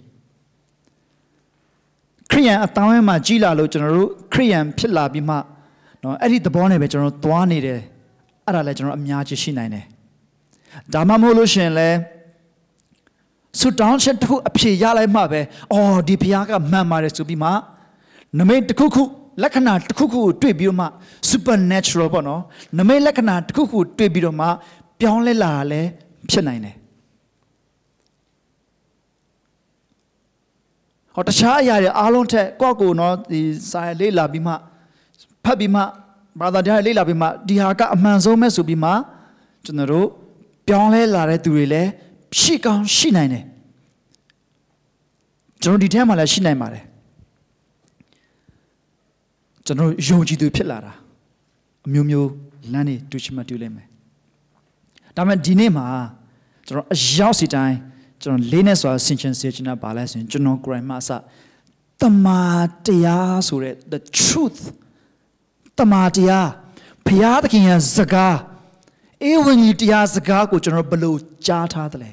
[2.35, 5.35] ခရိယန်အတောင်းအမှာကြီးလာလို့ကျွန်တော်တို့ခရိယန်ဖြစ်လာပြီးမှ
[6.03, 7.79] နော်အဲ့ဒီသဘောနဲ့ပဲကျွန်တော်သွားနေတယ်
[8.45, 9.85] အဲ့ဒါလည်းကျွန်တော်အများကြီးရှိနိုင်တယ်
[10.93, 11.89] ဒါမှမဟုတ်လို့ရှင်လဲ
[13.59, 15.41] ဆူတောင်းချက်တစ်ခုအဖြေရလိုက်မှပဲ
[15.73, 17.49] အော်ဒီဘုရားကမှန်ပါတယ်ဆိုပြီးမှ
[18.39, 19.03] နမိတ်တစ်ခုခု
[19.41, 20.87] လက္ခဏာတစ်ခုခုကိုတွေ့ပြီးတော့မှ
[21.29, 22.41] supernatural ပေါ့နော်
[22.77, 24.47] နမိတ်လက္ခဏာတစ်ခုခုတွေ့ပြီးတော့မှ
[24.99, 25.89] ပြောင်းလဲလာတာလည်း
[26.29, 26.75] ဖြစ်နိုင်တယ်
[31.15, 33.41] ဟောတခြားအရာတွေအားလုံးထက်ကိုယ့်ကိုယ်နော်ဒီ
[33.71, 34.53] စာရလေးလာပြီးမှ
[35.43, 35.81] ဖတ်ပြီးမှ
[36.41, 38.91] ဘာသာတရားလေးလာပြီးမှဒီဟာကအမှန်ဆုံးပဲဆိုပြီးမှ
[39.65, 40.07] ကျွန်တော်တို့
[40.67, 41.89] ပြောင်းလဲလာတဲ့သူတွေလည်း
[42.39, 43.43] ရှိကောင်းရှိနိုင်တယ်
[45.61, 46.83] ကျွန်တော်ဒီထဲမှာလည်းရှိနိုင်ပါတယ်
[49.65, 50.93] ကျွန်တော်ယုံကြည်သူဖြစ်လာတာ
[51.87, 52.29] အမျိုးမျိုး
[52.73, 53.87] လမ်းတွေတူချင်မှတူလိမ့်မယ်
[55.15, 55.85] ဒါပေမဲ့ဒီနေ့မှာ
[56.67, 57.77] ကျွန်တော်အရောက်စီတိုင်း
[58.21, 61.11] ကျွန်တော်လေးနဲ့ဆိုတာဆင်ခြင်စေချင်တာပါလဲဆိုရင်ကျွန်တော် crime မှာအစ
[62.01, 62.41] တမာ
[62.85, 64.61] တရားဆိုတဲ့ the truth
[65.77, 66.49] တမာတရား
[67.05, 68.37] ဘုရားသခင်ရဲ့စကား
[69.23, 71.15] အေဝံကြီးတရားစကားကိုကျွန်တော်ဘယ်လို
[71.47, 72.09] ကြားထားသလဲ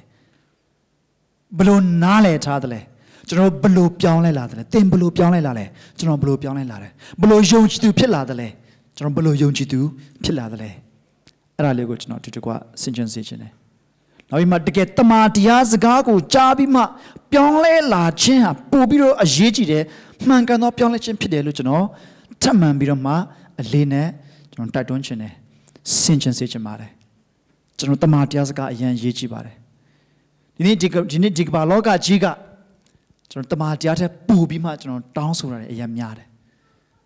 [1.58, 2.80] ဘယ်လိုနားလည်ထားသလဲ
[3.28, 5.66] ကျွန်တော်ဘယ်လိုပြောင်းလဲလာသလဲသင်ဘယ်လိုပြောင်းလဲလာလဲ
[5.98, 6.88] ကျွန်တော်ဘယ်လိုပြောင်းလဲလာလဲ
[7.20, 8.48] ဘယ်လိုယုံကြည်သူဖြစ်လာသလဲ
[8.96, 9.80] ကျွန်တော်ဘယ်လိုယုံကြည်သူ
[10.24, 10.70] ဖြစ်လာသလဲ
[11.56, 13.52] အဲ့ဒါလေးကိုကျွန်တော်ဒီတကွဆင်ခြင်စေချင်တယ်
[14.32, 16.82] နောက်ပြီးမှတကယ်တမာတရားစကားကိုကြားပြီးမှ
[17.32, 19.84] ပြောင်းလဲလာခြင်းဟာပို့ပြီးတော့အရေးကြီးတယ်
[20.28, 21.86] မှန်ကန်သောပြောင်းလဲခြင်းဖြစ်တယ်လို့ကျွန်တော်
[22.42, 23.12] ထပ်မံပြီးတော့မှ
[23.60, 24.08] အလေးနဲ့
[24.52, 25.32] ကျွန်တော်တိုက်တွန်းခြင်းတယ်
[26.00, 26.90] ဆင်ခြင်စေချင်ပါတယ်
[27.78, 29.54] ကျွန်တော်တမာတရားစကားအရင်ရေးကြည့်ပါတယ်
[30.56, 32.26] ဒီနေ့ဒီဒီနေ့ဒီကမ္ဘာလောကကြီးက
[33.30, 36.28] ကျွန်တော်တမာတရားထက်ပိုပြီးမှကျွန်တော်တောင်းဆိုရတယ်အရင်များတယ်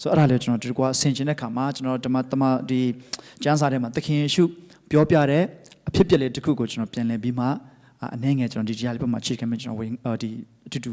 [0.02, 2.80] ဆိုတော့အဲ့ဒါလေကျွန်တော်ဒီကွာဆင်ခြင်တဲ့ခါမှာကျွန်တော်တမတမဒီ
[3.42, 4.44] ကျမ်းစာထဲမှာသခင်ယေရှု
[4.90, 5.44] ပြောပြတဲ့
[5.88, 7.46] အဖြစ်ပြက်လေးတစ်ခုကိုကျွန်တော်ပြန်လည်ပြီးမှ
[8.14, 9.90] အနှဲငယ်ကျွန်တော်ဒီကြားလေးဘက်မှာချိန်ခဲ့မယ်ကျွန်တော်ဝင်
[10.22, 10.30] ဒီ
[10.66, 10.92] အတူတူ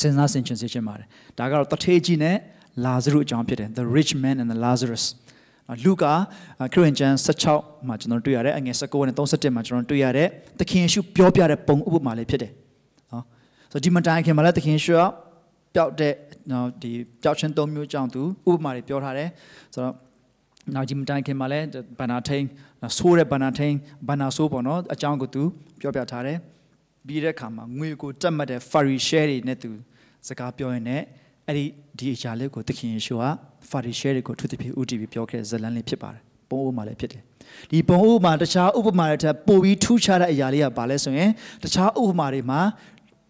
[0.00, 1.06] စဉ်းစားဆင်ခြင်စေချင်ပါတယ်
[1.38, 2.36] ဒါကတော့တထေးကြီးနဲ့
[2.84, 5.04] လာဇရုအကြောင်းဖြစ်တယ် the rich man and the lazarus
[5.84, 6.12] လူကာ
[6.72, 12.52] ခရစ်ဝင်ကျမ်း16မှာကျွန်တော်တွေ့ရတယ်အငယ်19နဲ့31မှာကျွန်တော်တွေ့ရတဲ့သခင်ယေရှုပြောပြတဲ့ပုံဥပမာလေးဖြစ်တယ်
[13.12, 13.24] နော်
[13.72, 15.02] ဆိုတော့ဒီမတိုင်ခင်မှာလည်းသခင်ယေရှုက
[15.74, 16.14] ပျောက်တဲ့
[16.52, 16.90] နော်ဒီ
[17.22, 19.28] ပျောက်ခြင်းသုံးမျိုးကြောင့်သူဥပမာတွေပြောထားတယ်
[19.74, 19.94] ဆိုတော့
[20.74, 21.66] နောက်ဒီမတိုင်ခင်မှာလည်း
[21.98, 22.44] ဘန္နာထိန်
[22.98, 23.74] ဆိုးတဲ့ဘန္နာထိန်
[24.08, 25.42] ဘန္နာဆိုးပေါ့နော်အကြောင်းကိုသူ
[25.80, 26.38] ပြောပြထားတယ်
[27.06, 29.70] ပြီးတဲ့အခါမှာငွေကိုတက်မှတ်တဲ့ Pharisee တွေနဲ့သူ
[30.28, 31.04] စကားပြောရင်လည်း
[31.46, 31.64] အဲ့ဒီ
[31.98, 33.24] ဒီအရာလေးကိုသခင်ယေရှုက
[33.70, 37.22] ဖာရီရှဲတွေကိုသူတဖြစ်ဥတီပြီးပြောခဲ့တဲ့ဇလန်းလေးဖြစ်ပါတယ်ပုံဥပမာလည်းဖြစ်တယ်
[37.70, 41.30] ဒီပုံဥပမာတခြားဥပမာတွေထက်ပိုပြီးထူးခြားတဲ့အရာလေးကဘာလဲဆိုရင်
[41.62, 42.60] တခြားဥပမာတွေမှာ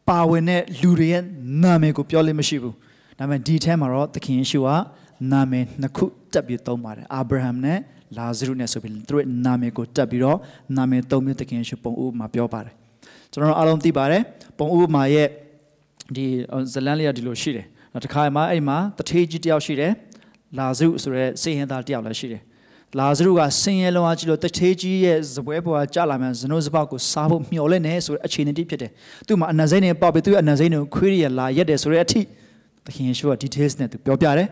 [0.08, 1.22] ပါဝင်တဲ့လူတွေရဲ့
[1.62, 2.74] နာမည်ကိုပြောလို့မရှိဘူး
[3.18, 4.68] ဒါပေမဲ့ဒီထဲမှာတော့သခင်ယေရှုက
[5.32, 7.78] နာမည်နှစ်ခုတက်ပြီးသုံးပါတယ်အာဗြဟံနဲ့
[8.16, 10.38] လာဇရုနဲ့ဆိုပြီးသူတို့နာမည်ကိုတက်ပြီးတော့
[10.76, 12.74] နာမည်သုံးမျိုးသခင်ယေရှုပုံဥပမာပြောပါတယ်
[13.32, 14.22] ကျွန်တော်တို့အားလုံးသိပါတယ်
[14.58, 15.28] ပုံဥပမာရဲ့
[16.16, 16.24] ဒီ
[16.72, 17.66] ဇလန်းလေးကဒီလိုရှိတယ်
[18.04, 19.92] တခါမှအဲ့မှာတထေးကြီးတယောက်ရှိတယ်
[20.58, 22.42] လာဇရုဆိုရဲစေရင်သားတယောက်လည်းရှိတယ်
[22.98, 28.90] လာဇရုကဆင်းရဲလုံးအားကြီးလို့တထေးကြီးရဲ့ဇပွဲပေါ်ကကြာလာမှဇနိုးစပောက်ကိုစားဖို့မျှော်လင့်နေဆိုတဲ့အခြေအနေတိဖြစ်တယ်
[29.26, 32.20] သူ့မှာအနဇိန်းတွေပေါက်ပြီးသူ့အနဇိန်းတွေကိုခွေးရလာရက်တယ်ဆိုတဲ့အထိ
[32.86, 34.48] သခင်ယေရှုက details နဲ့သူပြောပြတယ်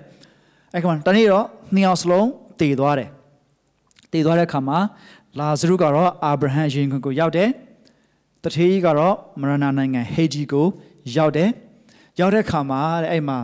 [0.75, 2.29] အဲ့ကမှတနေ့တော့နှစ်ယောက်စလုံး
[2.61, 3.11] တည်သွားတယ်
[4.13, 4.79] တည်သွားတဲ့အခါမှာ
[5.39, 7.51] လာဇရုကတော့အာဗြဟံရင်ခွင်ကိုရောက်တယ်
[8.43, 10.67] တထေးကြီးကတော့မရဏနိုင်ငံဟေဂျီကို
[11.17, 11.51] ရောက်တယ်
[12.21, 13.39] ရောက်တဲ့ခါမှာတဲ့အဲ့မှာ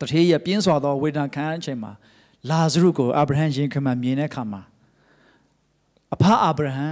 [0.00, 1.92] တထေးရပြင်းစွာသောဝေဒနာခံတဲ့အချိန်မှာ
[2.50, 4.60] လာဇရုကိုအာဗြဟံရင်ခမမြင်တဲ့ခါမှာ
[6.14, 6.88] အဖအာဗြဟံ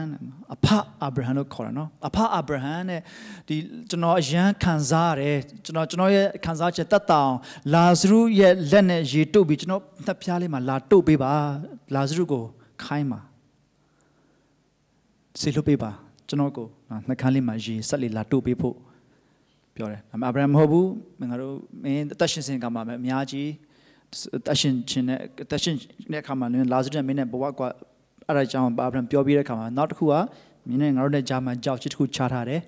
[0.55, 0.67] အဖ
[1.03, 3.01] အာဗြဟံလို့ခေါ်တယ်နော်အဖအာဗြဟံတဲ့
[3.49, 3.57] ဒီ
[3.91, 7.33] ကျွန်တော်အရန်ခံစားရတယ်ကျွန်တော်ကျွန်တော်ရဲ့ခံစားချက်တက်တောင်
[7.75, 11.33] လာဇရုရဲ့လက်နဲ့ရေတုပ်ပြီးကျွန်တော်နှစ်ပြားလေးမှာလာတုပ်ပေးပါ
[11.95, 12.45] လာဇရုကို
[12.85, 13.21] ခိုင်းပါ
[15.41, 15.91] ဆေလွတ်ပေးပါ
[16.29, 16.67] ကျွန်တော်ကို
[17.09, 18.77] နှကန်းလေးမှာရေဆက်လေးလာတုပ်ပေးဖို့
[19.75, 20.89] ပြောတယ်ဒါပေမဲ့အာဗြဟံမဟုတ်ဘူး
[21.31, 23.49] ငါတို့မင်းအသက်ရှင်စင်ကမှာပဲအများကြီး
[24.37, 25.75] အသက်ရှင်ခြင်းနဲ့အသက်ရှင်
[26.13, 27.69] တဲ့အခါမှာလည်းလာဇရုနဲ့မင်းနဲ့ဘဝကွာ
[28.31, 30.15] အဲ့ဒါကြောင့်အာဗြဟံပြောပြီးတဲ့အခါမှာနောက်တစ်ခုက
[30.69, 32.61] မင်းနဲ့ငါတို့နဲ့ဂျာမန်ကြောက်ချစ်တစ်ခုချထားတယ်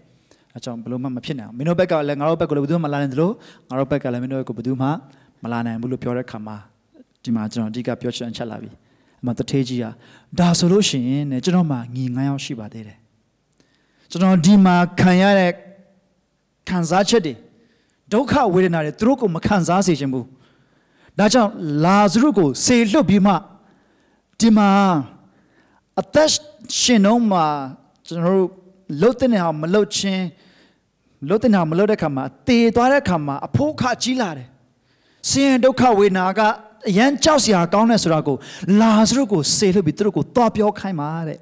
[0.55, 3.31] အဲကြောင့်ဘလို့မှမဖြစ်နိုင်အောင်မင်းတို့ဘက်ကလည်းငါတို့ဘက်ကလည်းဘယ်သူမှမလာနိုင်သလို
[3.69, 4.89] ငါတို့ဘက်ကလည်းမင်းတို့ကဘယ်သူမှ
[5.43, 6.57] မလာနိုင်ဘူးလို့ပြောတဲ့အခါမှာ
[7.23, 8.71] ဒီမှာကျွန်တော်အဓိကပြောချင်ချက်လာပြီ
[9.21, 9.85] အမှတထေးကြီးက
[10.39, 12.99] ဒါဆိုလို့ရှိရင်ねကျွန်တော်မှညီ9ယောက်ရှိပါသေးတယ်
[14.11, 15.51] ကျွန်တော်ဒီမှာခံရတဲ့
[16.69, 17.35] ခံစားချက်တွေ
[18.13, 20.27] ဒုက္ခဝေဒနာတွေသူတို့ကိုမခံစားစေချင်ဘူး
[21.19, 21.51] ဒါကြောင့်
[21.85, 23.33] လာဇရုကိုဆေလွတ်ပြီးမှ
[24.41, 24.69] ဒီမှာ
[26.01, 26.29] အသက်
[26.81, 27.41] ရှင်တော့မှ
[28.07, 28.49] ကျွန်တော်တို့
[29.01, 30.25] လှုပ်တဲ့နေဟာမလှုပ်ချင်း
[31.29, 34.49] လှုပ်တဲ့နေဟာမလှုပ်တဲ့ခါမှာတေသွားတဲ့ခါမှာအဖို့ခကြီးလာတယ်
[35.31, 36.41] ဆင်းရဲဒုက္ခဝေဒနာက
[36.89, 38.37] အရန်ကြောက်စရာကောင်းတယ်ဆိုတာကို
[38.81, 41.39] လာဇရုကိုဆေလွတ်ပြီးသူတို့ကိုသွားပြောခိုင်းပါတဲ့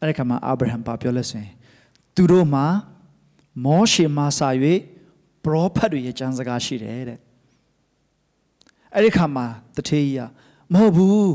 [0.00, 1.52] အဲ့ဒီခါမှာအာဗြဟံပါပြောလဲဆိုရင်
[2.16, 2.66] သူတို့မှာ
[3.64, 4.48] မောရှေမှာစာ၍
[5.44, 7.18] ပရောဖက်တွေရဲ့ကျမ်းစကားရှိတယ်တဲ့
[8.94, 10.20] အဲ့ဒီခါမှာတထေးကြီးက
[10.72, 11.30] မဟုတ်ဘူး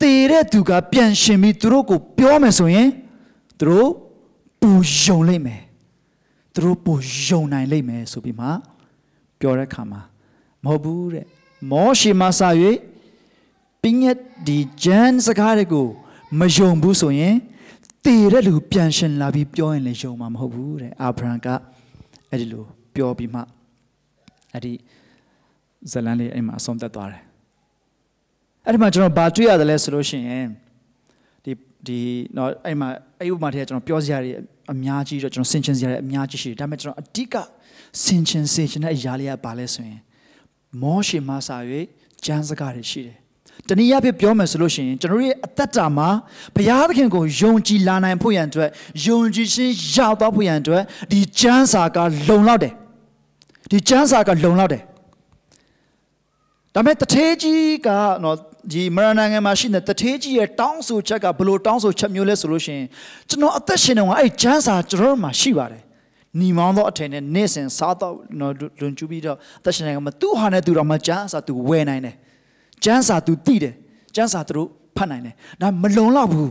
[0.00, 2.88] တည်တဲ့သူကပြန်ရှင်ပြီးသူတို့ကိုပြောမယ်ဆိုရင်
[3.60, 3.90] သူတို့
[4.60, 5.62] ပူယုံလိမ့်မယ်
[6.54, 6.92] သူတို့ပူ
[7.26, 8.48] ယုံနိုင်လိမ့်မယ်ဆိုပြီးမှ
[9.40, 10.00] ပြောတဲ့ခါမှာ
[10.64, 11.26] မဟုတ်ဘူးတဲ့
[11.70, 12.48] မောရှေမှာစာ၍
[13.82, 15.88] ပင်းရဲ့ဒီကျမ်းစကားတွေကို
[16.38, 17.34] မယုံဘူးဆိုရင်
[18.04, 21.48] တည်တဲ့လူပြန်ရှင်လာပြီးပြောရင်လည်းယုံမှာမဟုတ်ဘူးတဲ့အာဗြဟံက
[22.30, 23.40] အဲ့ဒီလိုပြောပြီးမှ
[24.52, 24.72] အဲ့ဒီ
[25.92, 27.22] ဇလန်လေးအိမ်မှာအဆုံးသက်သွားတယ်
[28.68, 30.46] အဲ့ဒီမှာကျွန်တော်ဘာတွေ့ရတယ်လဲဆိုလို့ရှိရင်
[31.44, 31.52] ဒီ
[31.86, 31.98] ဒီ
[32.36, 32.88] တော့အဲ့မှာ
[33.20, 34.32] အဲ့ဥပမာထဲကျွန်တော်ပြောစရာတွေ
[34.72, 37.34] အများကြီးတော့ကျွန်တော်ဆင်ခြင်စရာတွေအများကြီးရှိတယ်ဒါပေမဲ့ကျွန်တော်အဓိက
[38.04, 40.00] ဆင်ခြင်စေချင်တဲ့အရာလေးကဘာလဲဆိုရင်
[40.82, 41.56] မောရှေမဆာ၍
[42.24, 43.16] ကျမ်းစကားတွေရှိတယ်
[43.68, 46.08] တနည်းအားဖြင့်ပြောမယ်ဆိုလို့ရှိရင်ကျွန်တော်ရဲ့အသက်တာမှာ
[46.56, 48.70] ဘုရားသခင်ကိုယုံကြည်လာနိုင်ဖို့ရန်အတွက်
[49.06, 52.72] ယုံကြည်ခြင်းရောက်သွားဖို့ရန်အတွက်ဒီကျမ်းစာကလုံလောက်တယ်
[53.70, 54.82] ဒီကျမ်းစာကလုံလောက်တယ်
[56.74, 57.88] ဒါပေမဲ့တထေးကြီးက
[58.24, 58.36] နော်
[58.72, 62.86] ဒီမရနိုင်ငံမှာရှိတဲ့တထေးကြီးရဲ့တောင်းဆိုချက်ကဘလို့တောင်းဆိုချက်မျိုးလဲဆိုလို့ရှိရင်
[63.28, 65.82] ကျွန်တော်အသက်ရှင်နေကအဲ့ကျမ်းစာကျွန်တော်မှာရှိပါတယ်
[66.38, 72.14] ညီမောင်းသောအထည်နဲ့နေ့စဉ်စားတော့နော်လွန်ကျူးပြီးတော့အသက်ရှင်နေကမှာသူ့ဟာနဲ့သူတော့မကျမ်းစာသူဝယ်နိုင်တယ်
[72.84, 73.74] ကျမ်းစာသူသိတယ်
[74.14, 76.50] ကျမ်းစာသူတို့ဖတ်နိုင်တယ်ဒါမလုံလောက်ဘူး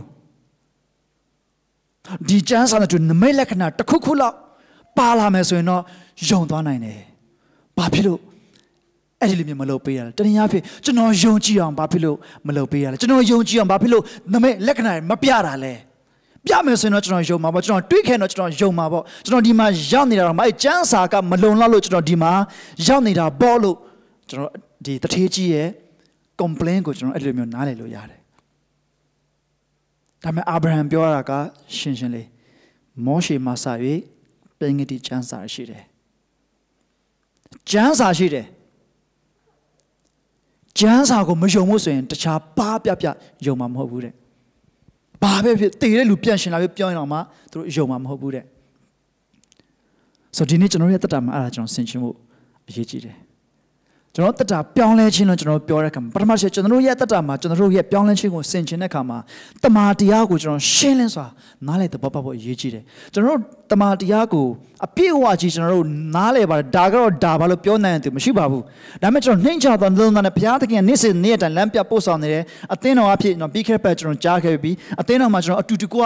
[2.28, 4.36] ဒီကျမ်းစာနဲ့တူနမိတ်လက္ခဏာတစ်ခုခုလောက်
[4.98, 5.82] ပါလာမယ်ဆိုရင်တော့
[6.28, 6.98] ယုံသွားနိုင်တယ်
[7.78, 8.20] ဘာဖြစ်လို့
[9.20, 14.02] အဲ့ဒီလိုမျိုးမလုပ်ပေးရလဲတနည်းအားဖြင့်ကျွန်တော်ယုံကြည်အောင်ဘာဖြစ်လို့မလုပ်ပေးရလဲကျွန်တော်ယုံကြည်အောင်ဘာဖြစ်လို့
[14.32, 15.74] နမိတ်လက္ခဏာတွေမပြတာလဲ
[16.46, 22.32] ပြမယ်ဆိုရင်တော့ကျွန်တော်ယုံမှာပေါ့ကျွန်တော်တွေးခဲ့တော့ကျွန်တော်ယုံမှာပေါ့ကျွန်တော်ဒီမှာရောက်နေတာတော့မအဲ့ကျမ်းစာကမလုံလောက်လို့ကျွန်တော်ဒီမှာ
[22.86, 23.76] ရောက်နေတာပေါ့လို့
[24.30, 24.52] ကျွန်တော်
[24.84, 25.68] ဒီတထေးကြီးရဲ့
[26.40, 28.20] complain ကိုကျွန်တော်အဲ့လိုမျိုးနားလည်လို့ရတယ်
[30.22, 31.32] ဒါပေမဲ့အာဗြဟံပြောရတာက
[31.76, 32.28] ရှင်းရှင်းလေး
[33.04, 33.66] မောရှေမှာစ၍
[34.58, 35.84] ပင်ငတိကျမ်းစာရှိတယ်
[37.70, 38.46] ကျမ်းစာရှိတယ်
[40.78, 43.06] ကျမ်းစာကိုမယုံလို့ဆိုရင်တခြားပါပြပြ
[43.46, 44.12] ယုံမှာမဟုတ်ဘူးတဲ့
[45.22, 47.18] ဘာပဲဖြစ်တည်တဲ့လူပြန်ရှင်လာပြီးပြောရင်တော့မှ
[47.52, 48.44] သူတို့ယုံမှာမဟုတ်ဘူးတဲ့
[50.36, 52.10] ဆိုဒီနေ့ကျွန်တော်ရဲ့တက်တာမှာအဲ့ဒါကျွန်တော်ဆင်ခြင်မှု
[52.68, 53.16] အရေးကြီးတယ်
[54.14, 59.18] ကျွန်တော်တက်တာပြောင်းလဲခြင်းလို့ကျွန်တော်ပြောတဲ့အခါမှာပထမရှိကျွန်တော်ရဲ့တက်တာမှာကျွန်တော်ရဲ့ပြောင်းလဲခြင်းကိုဆင်ခြင်တဲ့အခါမှာ
[59.62, 61.26] တမာတရားကိုကျွန်တော်ရှင်းလင်းစွာ
[61.66, 63.38] နားလည်သဘောပေါက်ဖို့အရေးကြီးတယ်ကျွန်တော်
[63.70, 64.46] တမာတရားကို
[64.86, 68.62] အပြည့်အဝကြီးကျွန်တော်တို့နားလည်ပါတယ်ဒါကတော့ဒါဘာလို့ပြောနိုင်တယ်မရှိပါဘူး
[69.02, 76.02] ဒါပေမဲ့ကျွန်တော်နှိမ့်ချသောလုံးသားနဲ့ဘုရားသခင်နေ့စဉ်နေ့တိုင်းလမ်းပြပို့ဆောင်နေတယ်အသင်းတော်အဖြစ်ကျွန်တော်ပြီးခဲ့တဲ့ကျွန်တော်ကြားခဲ့ပြီးအသင်းတော်မှာကျွန်တော်အတူတကွ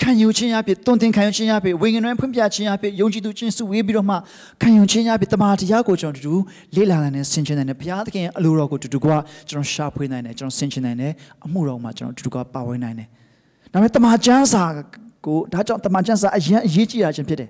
[0.00, 4.16] ခံယူခြင်းအဖြစ်တွန်းတင်ခံယူခြင်းအဖြစ်ဝိညာဉ်တွင်ဖွင့်ပြခြင်းအဖြစ်ယုံကြည်သူချင်းစုဝေးပြီးတော့မှ
[4.62, 6.34] ခံယူခြင်းအဖြစ်တမန်တရားကိုကျွန်တော်တူတူ
[6.76, 9.06] လေ့လာနိုင်တဲ့ဆင်ခြင်နိုင်တဲ့ဘုရားသခင်ရဲ့အလိုတော်ကိုတူတူက
[9.48, 11.12] ကျွန်တော်ရှာဖွေနိုင်တယ်ကျွန်တော်ဆင်ခြင်နိုင်တယ်
[11.44, 13.08] အမှုတော်မှာကျွန်တော်တူတူကပါဝင်နိုင်တယ်
[13.72, 14.64] ဒါပေမဲ့တမန်ကျမ်းစာ
[15.26, 17.48] ကိုဒါကြောင့်တမန်ကျမ်းစာအရင်အရေးကြီးတာချင်းဖြစ်တယ်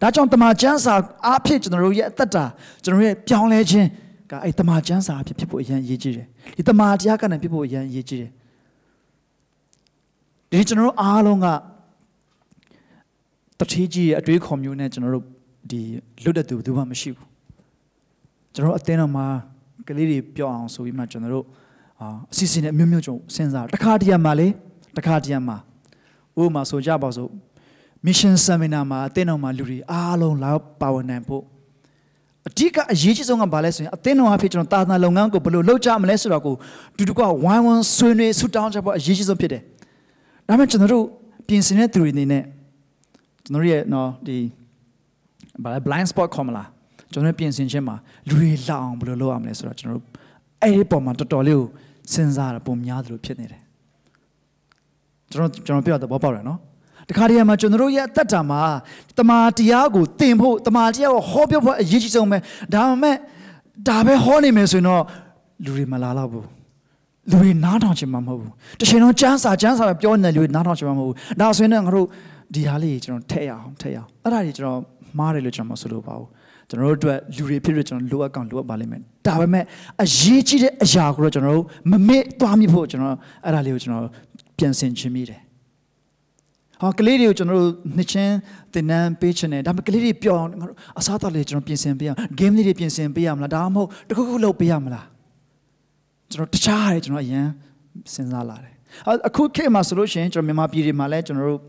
[0.00, 0.94] ဒါကြောင့်တမန်ကျမ်းစာ
[1.26, 2.44] အားဖြင့်ကျွန်တော်တို့ရဲ့အသက်တာ
[2.84, 3.88] ကျွန်တော်ရဲ့ပြောင်းလဲခြင်း
[4.30, 8.30] ကအဲ့တမန်ကျမ်းစာအဖြစ်ဖြစ်ဖို့အရင်အရေးကြီးတယ်ဒီတမန်တရားကနေဖြစ်ဖို့အရင်အရေးကြီးတယ်
[10.56, 11.46] ဒီကျွန်တော်တို့အားလုံးက
[13.58, 15.24] တတိကြီးရဲ့အတွေးခေါ်မျိုးနဲ့ကျွန်တော်တို့
[15.70, 15.80] ဒီ
[16.24, 17.28] လွတ်တဲ့သူဘယ်သူမှမရှိဘူး
[18.54, 19.26] ကျွန်တော်တို့အသင်းတော်မှာ
[19.88, 21.44] ကလေးတွေပြောအောင်ဆိုပြီးမှကျွန်တော်တို့
[22.00, 24.48] အာအစီအစဉ်နဲ့မျိုးမျိုးကျွန်တော်စဉ်းစားတစ်ခါတည်းမှာလေ
[24.96, 25.56] တစ်ခါတည်းမှာ
[26.40, 27.30] ဥပမာဆိုကြပါစို့
[28.06, 31.42] mission seminar မှာအသင်းတော်မှာလူတွေအားလုံးလာပါဝင်နိုင်ဖို့
[32.48, 36.54] အဓိကအရေးကြီးဆုံးကဘာလဲဆိုရင်အသင်းတော်အဖြစ်ကျွန်တော်တာသနာလုပ်ငန်းကိုဘယ်လိုလုပ်ကြမလဲဆိုတော့ကို
[36.96, 39.62] တူတူကဝိုင်းဝန်းဆွေးနွေးဆူတောင်းကြဖို့အရေးကြီးဆုံးဖြစ်တယ်။
[40.48, 41.04] ဒါပေမဲ့ကျွန်တော်တို့
[41.48, 42.42] ပြင်ဆင်တဲ့သူတွေအနေနဲ့
[43.44, 44.36] ကျွန်တော်ရဲ့နော်ဒီ
[45.62, 46.68] ဘာလဲ blind spot ခေါ်မလား
[47.12, 47.96] ကျွန်တော်ပြင်ဆင်ခြင်းမှာ
[48.28, 50.06] လူတွေလောက်အောင်ဘယ်လိုလုပ်ရမလဲဆိုတော့ကျွန်တော်တို့
[50.62, 51.66] အဲ့ဒီပုံမှာတော်တော်လေးကို
[52.12, 53.62] စဉ်းစားရပုံများသလိုဖြစ်နေတယ်
[55.30, 56.58] ကျွန်တော်ကျွန်တော်ပြောတဲ့ဘောပေါက်တယ်နော်
[57.08, 58.60] တခါတည်းမှာကျွန်တော်တို့ရဲ့အသက်တာမှာ
[59.18, 62.38] တမာတရားကိုသင်ဖို့တမာတရားကိုဟောပြောဖို့အရေးကြီးဆုံးပဲ
[62.74, 63.16] ဒါပေမဲ့
[63.88, 65.02] ဒါပဲဟောနေမယ်ဆိုရင်တော့
[65.64, 66.46] လူတွေမလာတော့ဘူး
[67.30, 72.06] လူတွေနားထောင်ချင်မှာမဟုတ်ဘူးတချိန်လုံးကျမ်းစာကျမ်းစာပဲပြောနေလူတွေနားထောင်ချင်မှာမဟုတ်ဘူးဒါဆိုရင်တော့ငါတို့
[72.54, 74.80] ဒီဟာလေးကျွန်တော်ထည့်ရအောင်ထည့်ရအောင်အဲ့ဒါကြီးကျွန်တော်
[75.18, 76.28] မားတယ်လို့ကျွန်တော်မဆိုလို့ပါဘူး
[76.68, 79.64] ကျွန်တော်တို့အတွက်လူတွေဖြစ်လို့ကျွန်တော်လိုအပ်ကောင်လိုအပ်ပါလိမ့်မယ်ဒါပေမဲ့
[80.02, 84.04] အရေးကြီးတဲ့အရာကိုတော့ကျွန်တော်တို့မမေ့သွားမိဖို့ကျွန်တော်အဲ့ဒါလေးကိုကျွန်တော်
[84.58, 85.40] ပြန်ဆင်ခြင်းမိတယ်
[86.80, 88.34] ဟောကလေးတွေကိုကျွန်တော်တို့နှစ်ချင်း
[88.74, 95.06] တင်နန်းပေးချင်တယ်ဒါပေမဲ့ကလေးတွေပြောင်းငါတို့အစားအသောက်လေးကျွန်တော်ပြင်ဆင်ပေးအောင်ဂိမ်းလေးတွေပြင်ဆင်ပေးရမလားဒါမှမဟုတ်တခုခုလုပ်ပေးရမလား
[96.32, 97.46] ကျွန်တော်တခြားတယ်ကျွန်တော်အရင်
[98.14, 98.74] စဉ်းစားလာတယ်
[99.28, 101.60] အခုခေတ်မှာဆိုလို့ရှိရင်ကျွန်တော်မြန်မာပြည်တွေမှာလည်းကျွန်တော်တို့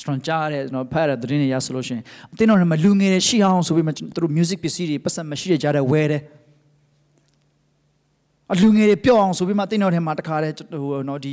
[0.00, 2.02] ကျွန်တော်ကြားရတယ်ကျွန်တော်ဖတ်ရတဲ့သတင်းတွေရဆိုလို့ရှိရင်
[2.32, 6.22] အတင်းတော်တွေမှာလူငယ်တွေရှိအောင်ဆိုပြီးမှသူတို့ music ပစ္စည်းတွေပတ်စံမရှိတဲ့ကြားတဲ့ဝဲတယ်
[8.52, 11.32] အလူငယ်တွေပြောအောင်ဆိုပြီးမှအတင်းတော်တွေမှာတခါတည်းဟိုနော်ဒီ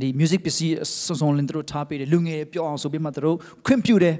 [0.00, 0.74] ဒီ music ပစ္စည်း
[1.06, 4.16] စုံစုံလင်းတို့ထားပေးတယ်လူငယ်တွေပြောအောင်ဆိုပြီးမှသူတို့ခွင့်ပြုတယ်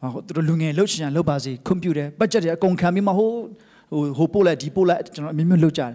[0.00, 3.30] ဟိုသူတို့လူငယ်လှုပ်ချင်လှုပ်ပါစေခွင့်ပြုတယ်ဘတ်ဂျက်တွေအကုန်ခံပြီးမှဟို
[3.90, 5.92] ဟိုဟိုပို့လိုက်ဒီပို့လိုက်ကျွန်တော်အမျိုးမျိုးလှုပ်ကြတယ်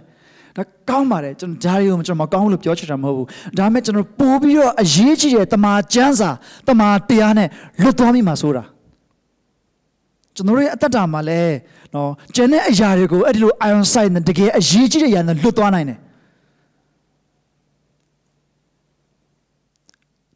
[0.58, 6.30] ဒါကောင်းပါတယ်ကျွန်တော်ဂျာရီကိုကျွန်တော်မကောင်းလို့ပြောချင်တာမဟုတ်ဘူးဒါပေမဲ့ကျွန်တော်ပို့ပြီးတော့အရေးကြီးတဲ့တမာကျမ်းစာ
[6.68, 7.48] တမာတရားနဲ့
[7.82, 8.64] လွတ်သွားမိမှာဆိုတာ
[10.36, 11.56] ကျွန်တော်ရဲ့အသက်တာမှာလည်း
[11.96, 16.00] နော်ကျန်တဲ့အရာတွေကိုအဲ့ဒီလို iron sight နဲ့တကယ်အရေးကြီးတဲ့အရာနဲ့လွတ်သွားနိုင်တယ်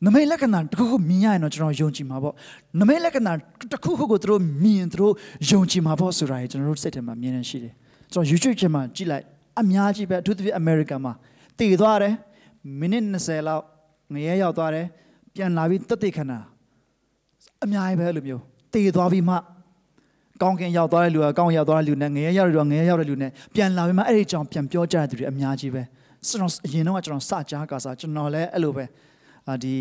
[0.05, 2.33] နမိတ်လက္ခဏာတစ်ခုခုမြင်ရရင်တော့ကျွန်တော်ယုံကြည်မှာပေါ့
[2.79, 3.33] နမိတ်လက္ခဏာ
[3.71, 5.13] တစ်ခုခုကိုသူတို့မြင်သူတို့
[5.49, 7.73] ယုံကြည်မှာပေါ့ဆိုတာကြီးကျွန်တော်တို့စိတ်ထဲမှာမြင်နေရှိတယ်
[8.11, 9.25] ကျွန်တော် YouTube ချင်မှာကြည့်လိုက်
[9.61, 11.13] အများကြီးပဲအထူးသဖြင့် America မှာ
[11.59, 12.13] တည်သွားတယ်
[12.79, 13.63] မိနစ်20လောက်
[14.13, 14.85] ငရဲရောက်သွားတယ်
[15.35, 16.31] ပြန်လာပြီးတက်တိခဏ
[17.63, 18.41] အများကြီးပဲလို့မျိုး
[18.73, 19.35] တည်သွားပြီးမှ
[20.41, 25.83] ကောင်းကင်ရောက်သွားတဲ့လူကကောင်းရောက်သွားတဲ့လူနဲ့ငရဲရောက်တဲ့လူကငရဲရောက်တဲ့လူနဲ့ပြန်လာပြီးမှအဲ့ဒီကြောင်ပြန်ပြောကြတဲ့သူတွေအများကြီးပဲ
[26.27, 28.85] ကျွန်တော်အရင်တော့ကျွန်တော်စကြားကစားကျွန်တော်လည်းအဲ့လိုပဲ
[29.47, 29.75] အာဒီ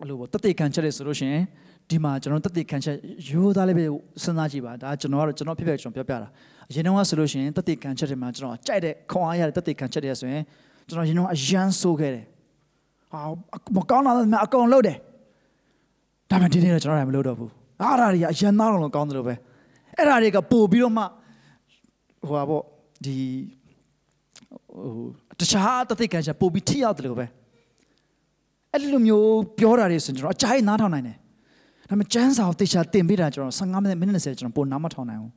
[0.00, 1.44] အဲ့လိုပေါ့တက်တိခံချက်လေဆိုလို့ရှိရင်
[1.90, 2.96] ဒီမှာကျွန်တော်တက်တိခံချက်
[3.28, 6.28] ရိုးသားလေးပဲစဉ်းစားကြည့်ပါဒါကျွန်တော်ကတော့ကျွန်တော်ဖြစ်ဖြစ်ကျွန်တော်ပြောပြတာ
[6.70, 10.42] အရင်တော့ဆိုလို့ရှိရင်တက်တိခံချက်တွေမှာကျွန်တော်ကြိုက်တဲ့ခွန်အားရတဲ့တက်တိခံချက်တွေဆိုရင်
[10.88, 12.24] ကျွန်တော်ရင်တော့အရန်ဆိုးခဲ့တယ်
[13.12, 13.20] ဟာ
[13.76, 14.96] မကောင်းတာလည်းအကုန်လုပ်တယ်
[16.30, 17.50] ဒါပေမဲ့ဒီနေ့တော့ကျွန်တော်လည်းမလုပ်တော့ဘူး
[17.82, 19.34] အားရတွေကအရန်သားလုံးကောင်းတယ်လို့ပဲ
[19.96, 21.04] အဲ့ဓာတွေကပို့ပြီးတော့မှ
[22.28, 22.62] ဟိုပါပေါ့
[23.04, 23.16] ဒီ
[24.72, 25.06] ဟို
[25.38, 27.30] တခြားတက်တိခံချက်ပို့ပြီးထိရောက်တယ်လို့ပဲအဲ့
[28.72, 31.16] အဲ့လိုမျိုးပြောတာတွေဆိုရင်ကျွန်တော်အကြိုက်နားထောင်နိုင်တယ်
[31.89, 35.31] ဒါပေမဲ့ကျန်းစာကိုတေချာတင်ပေးတာကျွန်တော်15မိနစ်မိနစ်20ကျွန်တော်ပိုနားမထောင်နိုင်ဘူး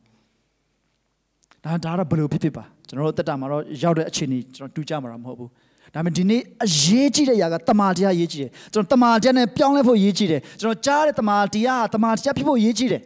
[1.65, 5.51] ဒါဒါတော့ဘယ်လိုဖြစ်ဖြစ်ပါကျွန်တော်တို့တက်တာမှာတော့ရောက်တဲ့အခြေအနေကျွန်တော်တူကြမှာတော့မဟုတ်ဘူး
[5.95, 13.03] ဒါပေမဲ့ဒီနေ့အရေးကြီးတဲ့ຢာကတမာတရားရေးကြီးတယ်ကျွန်တော်တမာတရားနဲ့ပြောင်းလဲဖို့ရေးကြီးတယ်ကျွန်တော်ကြားတဲ့တမာတရားတမာတရားဖြစ်ဖို့ရေးကြီးတယ်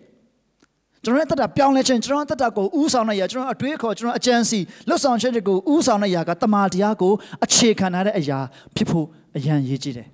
[1.05, 7.13] ကျွန်တော်ရဲ့တက်တာပြောင်းလဲခြင်းကျွန်တော်ရဲ့တက်တာကိုဥဆောင်တဲ့ຢာကျွန်တော်အတွေးအခေါ်ကျွန်တော်အကြံစီလွတ်ဆောင်ချက်တွေကိုဥဆောင်တဲ့ຢာကတမာတရားကို
[7.45, 8.39] အခြေခံထားတဲ့အရာ
[8.77, 9.07] ဖြစ်ဖို့
[9.37, 10.09] အရန်ရေးကြီးတယ်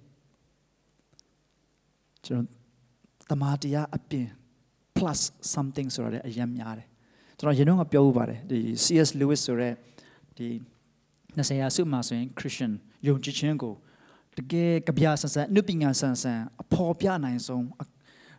[2.27, 2.60] ကျွန်တော်
[3.32, 4.28] တမာတရားအပြင်
[4.98, 5.20] plus
[5.54, 6.88] something ဆိုရတဲ့အရင်များတယ်
[7.38, 9.74] ကျွန်တော်ရင်တော့ပြောဥပါတယ်ဒီ CS Lewis ဆိုတဲ့
[10.38, 10.48] ဒီ
[11.38, 12.72] 20ရာစုမှာဆိုရင် Christian
[13.08, 13.74] ယုံကြည်ခြင်းကို
[14.38, 17.66] တကယ်ကြပြဆန်ဆန်အနုပညာဆန်ဆန်အဖော်ပြနိုင်ဆုံး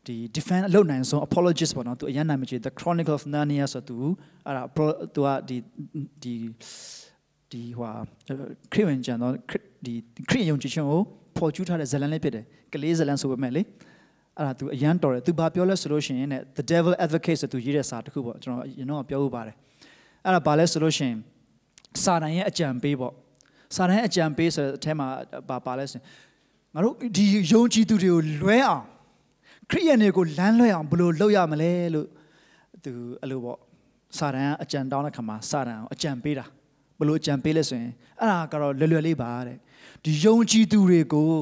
[0.07, 3.97] ဒီ defend အလုပ်နိုင်ဆုံး apologist ပေါ့နော်သူအရင်နာမည်ကြီး The Chronicle of Narnia ဆိုသူ
[4.47, 4.63] အဲ့ဒါ
[5.15, 5.57] သူကဒီ
[6.23, 6.35] ဒီ
[7.51, 7.93] ဒီဟို
[8.73, 9.33] ခရစ်ဝင်ကျန်တော့
[9.85, 9.95] ဒီ
[10.29, 11.01] ခရစ်ယုံကြည်ခြင်းကို
[11.37, 13.63] ပေါ်ကျူးထားတဲ့ဇလန်လေးဖြစ်တယ်ကလေးဇလန်ဆိုပေမဲ့လေ
[14.39, 19.57] အဲ့ဒါသူအရန်တော်တယ်သူဘာပြောလဲဆိုလို့ရှိရင်တဲ့ the devil advocate ဆိုသူရေးတဲ့စာတစ်ခုပေါ့ကျွန်တော်ရင်တော့ပြောဥပါတယ်
[20.25, 21.17] အဲ့ဒါဘာလဲဆိုလို့ရှိရင်
[22.03, 23.15] စာတန်ရဲ့အကြံပေးပေါ့
[23.77, 25.09] စာတန်ရဲ့အကြံပေးဆိုတဲ့အထဲမှာ
[25.49, 26.05] ဘာပါလဲဆိုရင်
[26.75, 28.85] ငါတို့ဒီယုံကြည်သူတွေကိုလွဲအောင်
[29.71, 32.07] ခရိယန်တွေကိုလမ်းလွဲအောင်ဘယ်လိုလုပ်ရမလဲလို့
[32.85, 33.59] သူအဲ့လိုပေါ့
[34.19, 36.45] စာတန်ကအကြံတောင်းတဲ့ခါမှာစာတန်အကြံပေးတာ
[36.99, 39.57] ဘယ်လိုအကြံပေးလဲဆိုရင်အဲ့ဒါကတော့လွယ်လွယ်လေးပါတဲ့
[40.05, 41.33] ဒီယုံကြည်သူတွေကို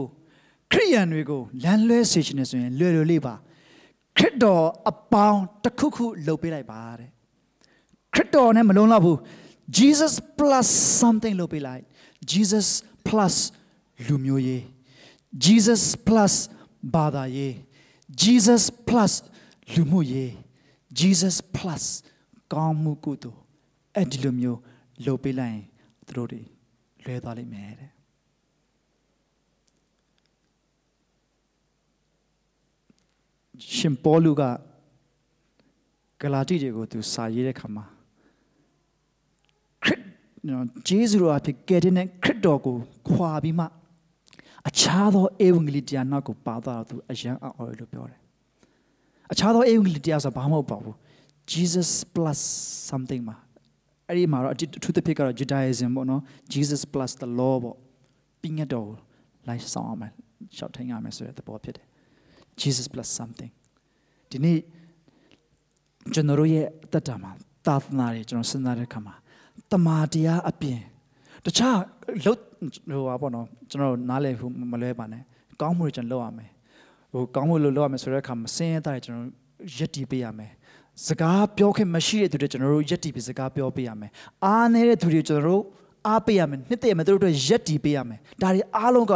[0.72, 3.34] ခရိယန်တွေကိုလမ်းလွဲစေချင်တယ်ဆိုရင်လွယ်လွယ်လေးပါ
[4.16, 7.10] ခရစ်တော်အပေါင်းတစ်ခုခုလုပ်ပေးလိုက်ပါတဲ့
[8.14, 9.18] ခရစ်တော်နဲ့မလုံးတော့ဘူး
[9.76, 10.66] Jesus plus
[11.00, 11.82] something လုပ်ပေးလိုက်
[12.30, 12.68] Jesus
[13.06, 13.34] plus
[14.06, 14.62] လူမျိုးရေး
[15.44, 16.34] Jesus plus
[16.94, 17.54] ဘာသာရေး
[18.22, 19.12] Jesus plus
[19.72, 20.30] လူမှုရေး
[20.98, 21.84] Jesus plus
[22.52, 23.40] ကောင်းမှုကုသိုလ်
[23.96, 24.58] အဲ့ဒီလိုမျိုး
[25.04, 25.64] လုပ်ပေးလိုက်ရင်
[26.06, 26.42] သူတို့တွေ
[27.04, 27.90] လွဲသွားလိမ့်မယ်တဲ့
[33.76, 34.42] ရှင်ပေါလုက
[36.20, 37.84] ဂလာတိတွေကိုသူစာရေးတဲ့ခါမှာ
[39.82, 40.00] ခရစ်
[40.48, 42.76] နော်ဂျေဇုတော်အဖြစ်ကယ်တင်တဲ့ခရစ်တော်ကို
[43.08, 43.66] ခွာပြီးမှ
[44.68, 48.18] အခြားသောဧဝံဂေလိတရားနောက်ကိုပါသွားတော့သူအယံအော်လို့ပြောတယ်
[49.32, 50.96] အခြားသောဧဝံဂေလိတရားဆိုဘာမှမဟုတ်ပါဘူး
[51.52, 52.40] Jesus plus
[52.90, 53.36] something မှာ
[54.08, 57.76] အဲ့ဒီမှာတော့အထူးသဖြင့်ကတော့ Judaism ပေါ့နော် Jesus plus the law ပေါ့
[58.40, 58.88] ပြီးငတ်တော်
[59.48, 60.12] လိုက်ဆောင်အောင်မယ်
[60.56, 61.89] ရှောက်ထိုင်ရမယ်ဆိုတဲ့သဘောဖြစ်တယ်
[62.62, 63.52] Jesus plus something
[64.30, 64.58] ဒီနေ့
[66.14, 67.30] ကျွန်တော်တို့ရဲ့အသက်တာမှာ
[67.66, 69.14] သာသနာတွေကျွန်တော်စဉ်းစားတဲ့အခါမှာ
[69.72, 70.80] တမာတရားအပြင်
[71.44, 71.78] တခြား
[72.24, 72.40] လုတ်
[72.90, 75.22] ဟိုပါပေါ့နော်ကျွန်တော်နားလည်ဖို့မလွဲပါနဲ့
[75.60, 76.50] ကောင်းမှုတွေကျွန်တော်လုပ်ရမယ်
[77.12, 79.28] ဟိုကောင်းမှုလို့လုပ်ရမယ်ဆိုတဲ့အခါမှာစင်းရဲတာတွေကျွန်တော်
[79.76, 80.52] ရက်တီးပေးရမယ်
[81.06, 84.10] စကားပြောခင်မရှိတဲ့သူတွေကျွန်တော်တို့ရက်တီးပြီးစကားပြောပေးရမယ်
[84.44, 85.62] အားနေတဲ့သူတွေကျွန်တော်တို့
[86.06, 89.12] အားပေးရမယ်နှစ်သက်ရမယ်သူတို့အတွက်ရက်တီပေးရမယ်ဒါတွေအားလုံးက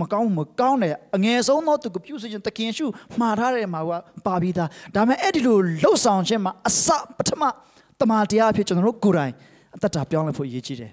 [0.00, 2.86] မကောင်းမကောင်းတယ်အငယ်ဆုံးသောသူကပြုစုခြင်းတခင်ရှု
[3.20, 3.90] မှားထားတယ်မှာက
[4.26, 7.42] ပါပြီးသားဒါပေမဲ့အဲ့ဒီလိုလှုပ်ဆောင်ခြင်းမှာအစပထမ
[8.00, 9.32] တမန်တရားအဖြစ်ကျွန်တော်တို့ကိုယ်တိုင်
[9.76, 10.92] အသက်တာပြောင်းလဲဖို့ရည်ကြီးတယ်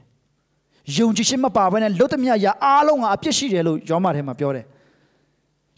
[0.98, 4.66] ယုံကြည်ခြင်းမပါဘဲနဲ့လွတ်သမျှရာအားလုံးကအပြစ်ရှိတယ်လို့ယောမထဲမှာပြောတယ်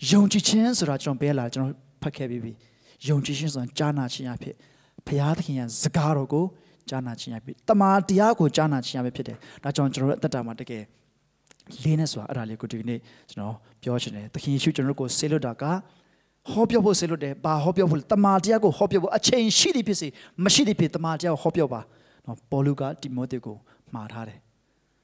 [0.09, 2.51] ယုံကြည်ခြင်းဆိုတာကျွန်တော်ဘယ်လာကျွန်တော်ဖတ်ခဲ့ပြီးပြီ
[3.07, 4.55] ယုံကြည်ခြင်းဆိုတာကြားနာခြင်းအဖြစ်
[5.07, 6.45] ဘုရားသခင်ရဲ့စကားတော်ကို
[6.89, 10.83] ကြားနာခြင်းရပြီတမာတရားကိုကြားနာခြင်းရပဲဖြစ်တယ်ဒါကြောင့်ကျွန်တော်တို့အသက်တာမှာတကယ်
[11.83, 15.63] လေးနဲ့ဆိုတာအဲ့ဒါလေးကိုဒီနေ့ကျွန်တော်ပြောချင်တယ်သခင်ယေရှုကျွန်တော်တို့ကိုဆေးလွတ်တာက
[16.51, 20.07] ဟောပြောဖို့ဆေးလွတ်တယ်ဘာဟောပြောဖို့တမာတရားကိုဟောပြောဖို့အချိန်ရှိသည်ဖြစ်စေ
[20.43, 21.81] မရှိသည်ဖြစ်တမာတရားကိုဟောပြောပါ
[22.25, 23.55] နော်ပေါလုကတိမောသေကို
[23.93, 24.39] မှာထားတယ်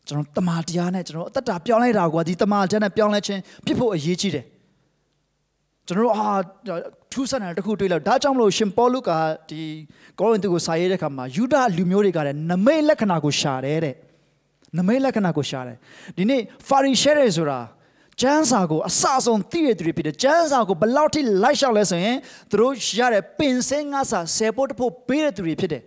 [0.07, 4.45] ကျွန်တော်တမာတရားနဲ့ကျွန်တော်အသက်တာပြောင်းလဲတာကွာဒီတမာတရားနဲ့ပြောင်းလဲခြင်းဖြစ်ဖို့အရေးကြီးတယ်
[5.89, 6.29] ကျွန်တော်တို့အာ
[7.11, 9.11] ထူးဆန်းတဲ့တခုတွေ့လောက်ဒါကြောင့်မလို့ရှင်ပေါလုက
[9.49, 9.61] ဒီ
[10.19, 13.95] ကောရိန္သုကိုစာရေးတဲ့အခါမှာယူဒလူမျိုးတွေကလည်းနမိတ်လက္ခဏာကိုရှာတယ်တဲ့
[14.77, 15.77] နမိတ်လက္ခဏာကိုရှာတယ်
[16.17, 17.59] ဒီနေ့ဖာရိရှဲတွေဆိုတာ
[18.21, 22.17] ကျမ်းစာကိုအစဆုံးသိရသူတွေဖြစ်တယ်ကျမ်းစာကိုဘယ်လောက်ထိလိုက်လျှောက်လဲဆိုရင်
[22.49, 25.83] သူတို့ရတဲ့ပင်စင်းငါစာဆယ်ဖို့တဖို့ပေးတဲ့သူတွေဖြစ်တယ်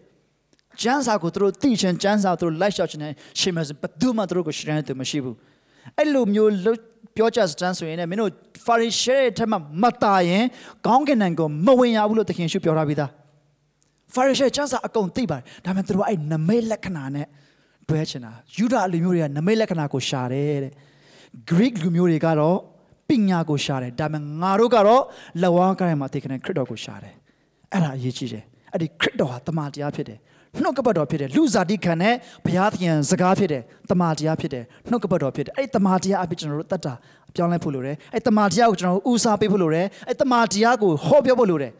[0.82, 5.36] ကျမ်းစာကိုသူတို့သိချင်ကျမ်းစာသူတို့လိုက်လျှောက်ချင်တယ်ရှင်မစဘသူမှသူတို့ကိုရှင်းတဲ့သူမရှိဘူး
[5.98, 6.52] အဲ့လိုမျိုး
[7.16, 8.32] ပြောကြစတန်းဆိုရင်လည်းမင်းတို့
[8.66, 10.44] ဖာရိရှဲထက်မှမတာရင်
[10.86, 13.10] ကောင်းကင်နိုင်ငံကိုမဝင်ရဘူးလို့သခင်ရှုပြောထားပြီးသား
[14.14, 17.26] ဖာရိရှဲကျမ်းစာအကုန်သိပါတယ်ဒါပေမဲ့သူတို့အဲ့နမိတ်လက္ခဏာနဲ့
[17.88, 20.72] တွဲချင်တာယူဒလူမျိုးတွေကနမိတ်လက္ခဏာကိုရှာတယ်တဲ့
[21.50, 22.56] Greek လူမျိုးတွေကတော့
[23.08, 25.02] ပညာကိုရှာတယ်ဒါပေမဲ့ငါတို့ကတော့
[25.42, 27.14] လက်ဝါးကိုင်းမှာသိခနဲ့ခရစ်တော်ကိုရှာတယ်
[27.72, 30.18] အဲ့ဒါအရေးကြီးတယ်အဲ့ဒီခရစ်တော်ဟာတမန်တရားဖြစ်တယ်
[30.60, 36.94] နှုတ်ကပတ်တော်ဖြစ်တယ်လူစားတိခံတဲ့ဘုရားသခင်စကားဖြစ်တယ်တမာတရားဖြစ်တယ်နှုတ်ကပတ်တော်ဖြစ်တယ်အဲ့ဒီတမာတရားအဖြစ်ကျွန်တော်တို့တတ်တာ
[37.34, 41.72] ပြောင်းလဲဖို့လိုတယ်အဲ့တမာတရားကိုကျွန်တော်တို့ဦးစားပေးဖို့လိုတယ်အဲ့တမာတရားကိုဟောပြောဖို့လိုတယ်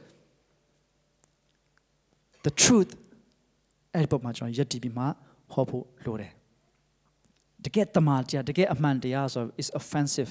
[2.44, 2.90] the truth
[3.94, 5.04] အဲ့ဒီပုံမှာကျွန်တော်ယက်တီပြီးမှ
[5.52, 6.32] ဟောဖို့လိုတယ်
[7.64, 10.30] တကယ်တမာတရားတကယ်အမှန်တရားဆို is offensive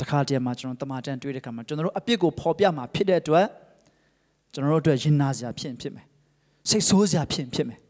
[0.00, 3.46] တခါတည်းမှာကျွန်တော်တမန်တန်တွေ့တဲ့ခါမှာကျွန်တော်တို့အပြစ်ကိုဖော်ပြမှာဖြစ်တဲ့အတွက်
[4.52, 6.06] ကျွန်တော်တို့အတွက်ရင်နာစရာဖြစ်ဖြစ်မယ်
[6.70, 7.80] စိတ်ဆိုးစရာဖြစ်ဖြစ်မယ်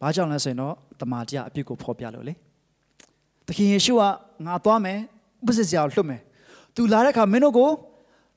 [0.00, 2.34] ဘာကြောင့်လဲဆိုရင်တော့တမန်တရားအပြစ်ကိုဖော်ပြလို့လေ
[3.46, 4.02] သခင်ယေရှုက
[4.46, 4.98] ငါသွားမယ်
[5.40, 6.20] ဥပ္ပစရာကိုလွတ်မယ်
[6.74, 7.70] သူလာတဲ့ခါမင်းတို့ကို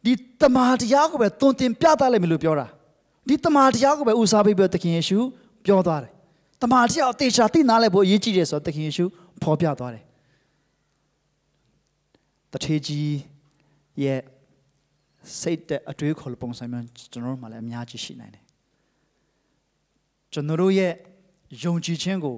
[0.06, 2.67] ဒီတမန်တရားကိုပဲတွင်တင်ပြသလိုက်မယ်လို့ပြောတာ
[3.28, 5.19] ဒီတမန်တရားကိုပဲဦးစားပေးပြီးသခင်ယေရှု
[5.65, 6.12] ပြောသွားတယ်
[6.62, 9.06] တမန်တရားအသေးချာသိနာလဲဖို့အရေးကြီးတယ်ဆိုတော့သခင်ယေရှု
[9.43, 10.04] ဖော်ပြသွားတယ်
[12.52, 13.15] တထေကြီး
[14.04, 14.21] ရဲ့
[15.39, 18.45] စိတ်တဲ့အတွေးခေါ်ပုံစံမျိုးကျွန်တော်တို့မှလည်းအများကြီးရှိနိုင်တယ်
[20.36, 20.93] ကျွန်တော်တို့ရဲ့
[21.63, 22.36] ယုံကြည်ခြင်းကို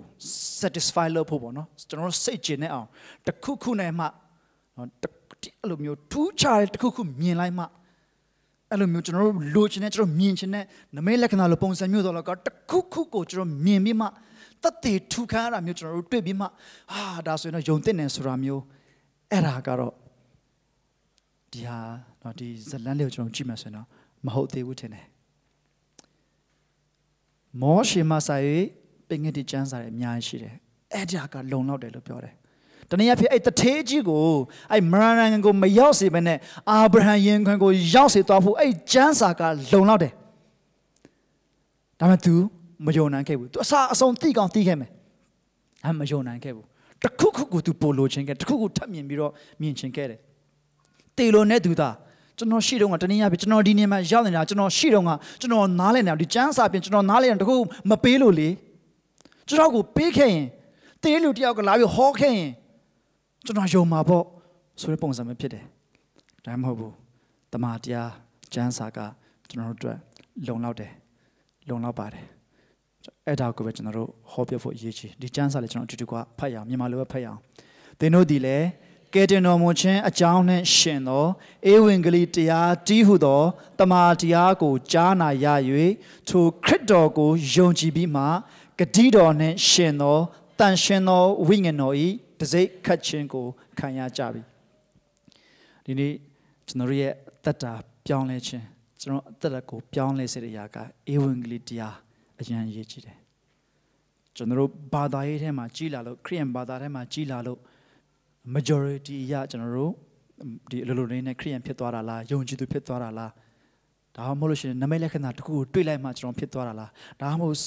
[0.61, 2.87] satisfy လုပ်ဖို့ပေါ့နော်ကျွန်တော်တို့စိတ်ကျင်နေအောင်
[3.27, 4.05] တခုခုနဲ့မှ
[4.77, 4.87] နော်
[5.61, 7.63] အဲ့လိုမျိုးထူးခြားတဲ့တခုခုမြင်လိုက်မှ
[8.71, 14.07] အဲ့လိုမျိုးကျွန်တော်တို့လိုချင်တဲ့ကျွန်တော်မြင်ချင်တဲ့နမိတ်လက္ခဏာလိုပုံစံမျိုးတော့ကတခုခုကိုကျွန်တော်မြင်ပြီးမှ
[14.63, 18.63] တတ်တည်ထူခါရတာမျိုးကျွန်တော်တို့တွေ့ပြီးမှဟာဒါဆိုရင်တော့ယုံတဲ့နေဆိုတာမျိုး
[19.31, 19.93] အဲ့ဒါကတော့
[21.51, 21.79] ဒီဟာ
[22.21, 23.87] တော့ဒီဇလန်းလေးကိုကျွန်တော်ကြည့်မှဆိုရင်တော့
[24.25, 25.05] မဟုတ်သေးဘူးထင်တယ်
[27.62, 28.62] မောရှေမဆိုင်
[29.08, 30.54] ပင်ငယ်တီကျမ်းစာတွေအများကြီးရှိတယ်
[30.94, 32.34] အဲ့ဒါကလုံလောက်တယ်လို့ပြောတယ်
[32.90, 34.24] တနည်းအားဖြင့်အဲ့တထေးကြီးကို
[34.72, 36.38] အဲ့မရဏန်ကိုမရောက်စေဘဲနဲ့
[36.70, 40.12] အာဗြဟံယင်ခွင်ကိုရောက်စေသွားဖို့အဲ့ကျမ်းစာကလုံလောက်တယ်
[41.98, 42.34] ဒါပေမဲ့ तू
[42.86, 44.90] မယုံနိုင်ခဲ့ဘူး तू အစာအဆုံးတိကောင်းတိခဲ့မယ်
[45.86, 46.66] အမယုံနိုင်ခဲ့ဘူး
[47.02, 50.20] တခုခုကို तू ပို့လို့ချင်းခဲ့တခုခုထပ်မြင်ပြီးတော့မြင်ချင်းခဲ့တယ်
[51.16, 51.94] တေလိုနဲ့ तू သား
[52.37, 55.09] ကျွန်တော်ရှိတော့ကတနည်းအားဖြင့်ကျွန်တော်ဒီနေမှာရောက်နေတာကျွန်တော်ရှိတော့က
[55.41, 57.55] ကျွန်တော်နားလည်နေတာဒီကျမ်းစာပြင်ကျွန်တော်နားလည်နေတာတခု
[57.89, 58.49] မပေးလို့လေ
[59.47, 60.45] ကျွန်တော်ကိုပေးခဲ့ရင်
[61.03, 62.49] တေးလူတယောက်ကလာပြီးဟောခဲ့ရင်
[63.45, 64.23] ကျွန်တော်ယုံမှာပေါ့
[64.81, 65.63] ဆိုတဲ့ပုံစံမျိုးဖြစ်တယ်
[66.45, 66.93] ဒါမှမဟုတ်ဘူး
[67.53, 68.11] တမန်တရား
[68.53, 68.99] ကျမ်းစာက
[69.49, 69.97] ကျွန်တော်တို့အတွက်
[70.47, 70.91] လုံလောက်တယ်
[71.69, 72.25] လုံလောက်ပါတယ်
[73.27, 77.39] အဲ့ဒါကိုပဲကျွန်တော်တို့ဟောပြဖို့အရေးကြီးဒီကျမ်းစာလေးကျွန်တော်အတူတူကဖတ်ရအောင်မြန်မာလိုပဲဖတ်ရအောင်
[77.99, 78.57] သင်တို့ဒီလေ
[79.17, 81.25] ကဲတင်တော်မူခြင်းအကြောင်းနဲ့ရှင်သော
[81.71, 83.41] ဧဝံဂေလိတရားတီးဟုသော
[83.79, 85.45] တမန်တရားကိုကြားနာရ၍
[86.27, 88.23] ထိုခရစ်တော်ကိုယုံကြည်ပြီးမှ
[88.79, 90.17] ဂတိတော်နှင့်ရှင်သော
[90.59, 91.95] တန်ရှင်သောဝိညာဉ်တော်၏
[92.39, 93.45] တစိ့ခတ်ခြင်းကို
[93.79, 94.41] ခံရကြပြီ
[95.85, 96.13] ဒီနေ့
[96.67, 97.13] ကျွန်တော်ရဲ့
[97.45, 97.73] တက်တာ
[98.05, 98.65] ပြောင်းလဲခြင်း
[99.01, 100.77] ကျွန်တော်အသက်ကိုပြောင်းလဲစေတဲ့အရာက
[101.13, 101.95] ဧဝံဂေလိတရား
[102.39, 103.17] အရန်ရေးကြည့်တယ်
[104.35, 107.59] ကျွန်တော်ဘာသာရေးထဲမှာကြီးလာလို့ခရိယန်ဘာသာထဲမှာကြီးလာလို့
[108.55, 109.93] majority အရကျွန်တော်တို့
[110.69, 113.31] ဒီအလိုလိုလေးနဲ့ခရိယန်ဖြစ်သွားတာလားယုံကြည်သူဖြစ်သွားတာလား
[114.15, 117.57] ဒါမှမဟုတ်လို့ရှိရင်နမိတ်လက္ခဏာတစ်ခုကိုတွေ့လိုက်မှကျွန်တော်ဖြစ်သွားတာလားဒါမှမဟုတ်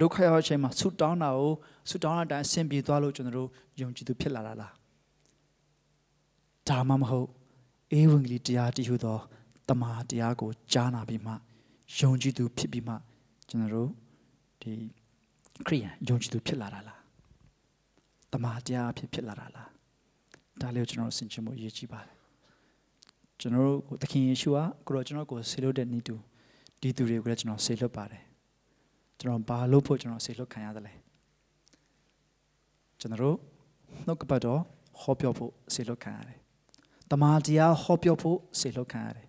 [0.00, 1.52] ဒုက္ခရောက်တဲ့အချိန်မှာဆူတောင်းတာကို
[1.90, 3.48] ဆူတောင်းတဲ့အတိုင်းအဆင်ပြေသွားလို့ကျွန်တော်တို့
[3.80, 4.72] ယုံကြည်သူဖြစ်လာတာလား
[6.68, 7.28] ဒါမှမဟုတ်
[7.92, 9.18] အေဝံဂေလိတရားတည်ဟူသော
[9.68, 11.32] တမန်တရားကိုကြားနာပြီးမှ
[11.98, 12.94] ယုံကြည်သူဖြစ်ပြီးမှ
[13.48, 13.90] ကျွန်တော်တို့
[14.62, 14.72] ဒီ
[15.66, 17.00] ခရိယန်ယုံကြည်သူဖြစ်လာတာလား
[18.32, 19.77] တမန်တရားဖြစ်ဖြစ်လာတာလား
[20.62, 22.14] ဒါလေးကိုကျွန်တော်ဆင်ခြင်ဖို့ရည်ကြည်ပါတယ်
[23.40, 26.14] ကျွန်တော်တို့သခင်ယေရှုကကိုတော့ကျွန်တော်ကိုဆေလွတ်တဲ့ဤသူ
[26.80, 28.22] ဒီသူတွေကိုလည်းကျွန်တော်ဆေလွတ်ပါတယ်
[29.18, 30.94] ကျွန်တော်ဘာလို့ဖို့ကျွန်တော်ဆေလွတ်ခံရတယ်လဲ
[33.00, 33.36] ကျွန်တော်တို့
[34.06, 34.60] နှုတ်ကပတ်တော်
[35.00, 36.38] ဟောပြောဖို့ဆေလွတ်ခံရတယ်
[37.10, 39.26] တမန်တရားဟောပြောဖို့ဆေလွတ်ခံရတယ်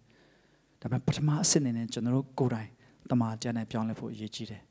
[0.81, 2.69] ဒါပေမဲ့ပထမအဆင့်အနေနဲ့ကျွန်တော်တို့ကိုယ်တိုင်
[3.11, 4.61] တမန်တရားနဲ့ပြောင်းလဲဖို့အရေးကြီးတယ်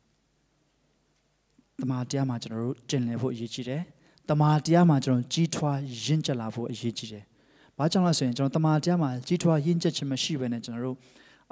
[1.81, 3.83] တမန်တရားမှာကျွန်တော်တို့ကျင့်လည်ဖို့အရေးကြီးတယ်
[4.31, 7.25] တမာတရားမှာကျွန်တော်ကြီးထွားရင့်ကျက်လာဖို့အရေးကြီးတယ်။
[7.79, 10.97] ဘာကြောင့်လဲဆိုရင်ကျွန်တော်တမာတရားမှာကြီးထွားရင့်ကျက်ခြင်းမရှိဘဲနဲ့ကျွန်တော်တို့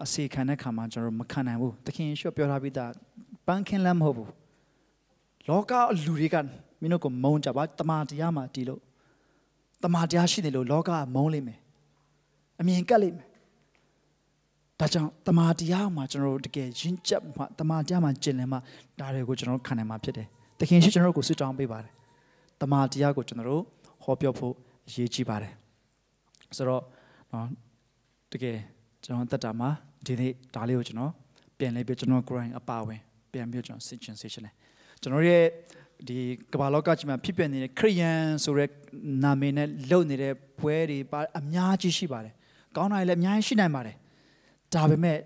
[0.03, 2.91] အစေခံတဲ့ခါမှာကျွန်တော်မခံနိုင်ဘူး။သခင်ယေရှုပြောထားပြီးသား
[3.47, 4.31] ပန်းခင်းလမ်းမဟုတ်ဘူး။
[5.49, 5.73] လောက
[6.05, 6.37] လူတွေက
[6.81, 8.81] မင်းတို့ကိုမုန်းကြပါတမာတရားမှာတီးလို့
[9.83, 11.59] တမာတရားရှိတယ်လို့လောကကမုန်းလိမ့်မယ်။
[12.61, 13.29] အမြင်ကပ်လိမ့်မယ်။
[14.81, 18.59] ဒါကြောင့်တမာတရားမှာကျွန်တော်တို့တကယ်ရင့်ကျက်မှတမာတရားမှာကျင့်လည်မှ
[18.99, 20.27] ဒါတွေကိုကျွန်တော်တို့ခံနိုင်မှာဖြစ်တယ်။
[20.59, 21.93] သခင်ယေရှုကျွန်တော်တို့ကိုဆွတောင်းပေးပါတယ်။
[22.61, 23.63] တမန်တရားကိုကျွန်တော်တို့
[24.05, 24.55] ဟောပြောဖို့
[24.89, 25.53] အရေးကြီးပါတယ်
[26.57, 26.83] ဆိုတော့
[27.33, 27.47] နော်
[28.33, 28.57] တကယ်
[29.05, 29.69] ကျွန်တော်တက်တာမှာ
[30.07, 31.13] ဒီနေ့ဒါလေးကိုကျွန်တော်
[31.59, 33.01] ပြန်လဲပြကျွန်တော် grind အပါဝင်
[33.33, 34.55] ပြန်ပြီးကျွန်တော် sit ချင်စေချင်တယ်
[35.01, 35.45] ကျွန်တော်ရဲ့
[36.09, 36.19] ဒီ
[36.53, 38.71] ကမ္ဘာလောကကြီးမှာဖြစ်ပျက်နေတဲ့ခရိယန်ဆိုတဲ့
[39.23, 42.35] နာမည်နဲ့လုပ်နေတဲ့ပွဲတွေပါအများကြီးရှိပါတယ်
[42.77, 43.97] ကောင်းတာလည်းအများကြီးရှိနိုင်ပါတယ်
[44.75, 45.19] ဒါပေမဲ့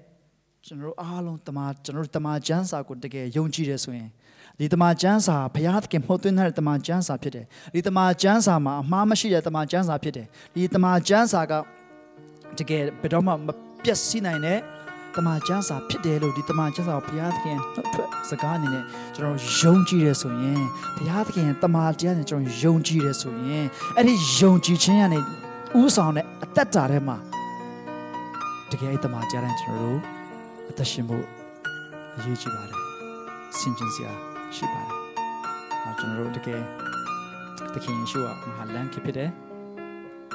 [0.66, 4.08] ကျွန်တော်တို့အားလုံးတမန်ကျွန်တော်တို့တမန်ကျမ်းစာကိုတကယ်ယုံကြည်တယ်ဆိုရင်
[4.62, 11.52] ဒီတမန်ကျမ်းစာဘုရားသခင်မှုတ်သွင်းတဲ့တမန်ကျမ်းစာဖြစ်တယ်ဒီတမန်ကျမ်းစာမှာအမှားမရှိတဲ့တမန်ကျမ်းစာဖြစ်တယ်ဒီတမန်ကျမ်းစာက
[12.58, 13.34] တကယ်ဘယ်တော့မှမ
[13.84, 14.58] ပျက်စီးနိုင်တဲ့
[15.16, 18.84] တမန်ကျမ်းစာဖြစ်တယ်လို့ဒီတမန်ကျမ်းစာကိုဘုရားသခင်နှုတ်ထွက်စကားအနေနဲ့
[19.14, 20.62] ကျွန်တော်ယုံကြည်ရဆိုရင်
[20.96, 25.18] ဘုရားသခင်တမန်တရားနဲ့ကျွန်တော်ယုံကြည်ရဆိုရင်အဲ့ဒီယုံကြည်ခြင်းကနေ
[25.80, 27.16] ဥဆောင်တဲ့အသက်တာထဲမှာ
[28.70, 30.00] တကယ်အဲ့တမန်တရားနဲ့ကျွန်တော်တို့
[30.70, 31.24] အသက်ရှင်ဖို့
[32.16, 32.78] အရေးကြီးပါတယ်
[33.58, 34.98] ဆင်ခြင်စရာ ရှိပါတယ်။
[35.82, 36.62] အဲကျွန်တော်တို့တကယ်
[37.74, 39.30] သခင်ယေရှုကမဟာလမ်းဖြစ်တယ်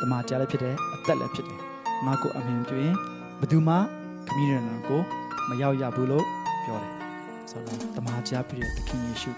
[0.02, 1.60] တမန်တရားလည်းဖြစ်တယ်အသက်လည်းဖြစ်တယ်
[2.06, 2.96] ငါကိုအမြင်ပြုရင်
[3.40, 3.76] ဘယ်သူမှ
[4.28, 5.02] ခမည်းတော်ကို
[5.50, 6.26] မရောက်ရဘူးလို့
[6.64, 6.94] ပြောတယ်
[7.50, 9.32] ဆိုတော့တမန်တရားဖြစ်တဲ့သခင်ယေရှု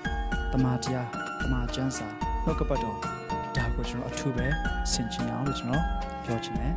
[0.54, 1.08] တမန်တရား
[1.44, 2.08] တမန်ကျမ်းစာ
[2.44, 2.98] နှုတ်ကပတ်တော်
[3.56, 4.48] ဒါကိုကျွန်တော်အထူးပဲ
[4.92, 5.84] ဆင်ခြင်အောင်လို့ကျွန်တော်
[6.24, 6.74] ပြောချင်တယ်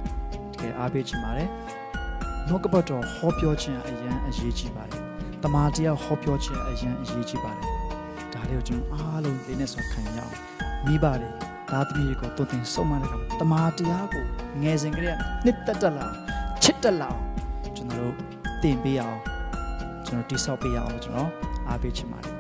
[0.52, 1.48] တကယ်အားပေးချင်ပါတယ်
[2.48, 5.02] နှုတ်ကပတ်တော်ဟောပြောခြင်းအရန်အရေးကြီးပါတယ်
[5.42, 7.79] တမန်တရားဟောပြောခြင်းအရန်အရေးကြီးပါတယ်
[8.34, 10.34] ဒါလေးကိုကျွန်တော်အားလုံးလေးနဲ့ဆိုခံရအောင်
[10.86, 11.32] မိပါတယ်
[11.70, 14.24] သားသမီးတွေကိုတုံတင်ဆုံးမတဲ့ကောင်တမာတရားကို
[14.62, 16.16] ငယ်စဉ်ကတည်းကနှစ်သက်တက်လာအောင်
[16.62, 17.22] ချစ်တက်လာအောင်
[17.76, 18.14] ကျွန်တော်တို့
[18.62, 19.18] သင်ပေးအောင်
[20.06, 21.30] ကျွန်တော်တိဆောက်ပေးအောင်လို့ကျွန်တော်
[21.68, 22.39] အားပေးချင်ပါတယ်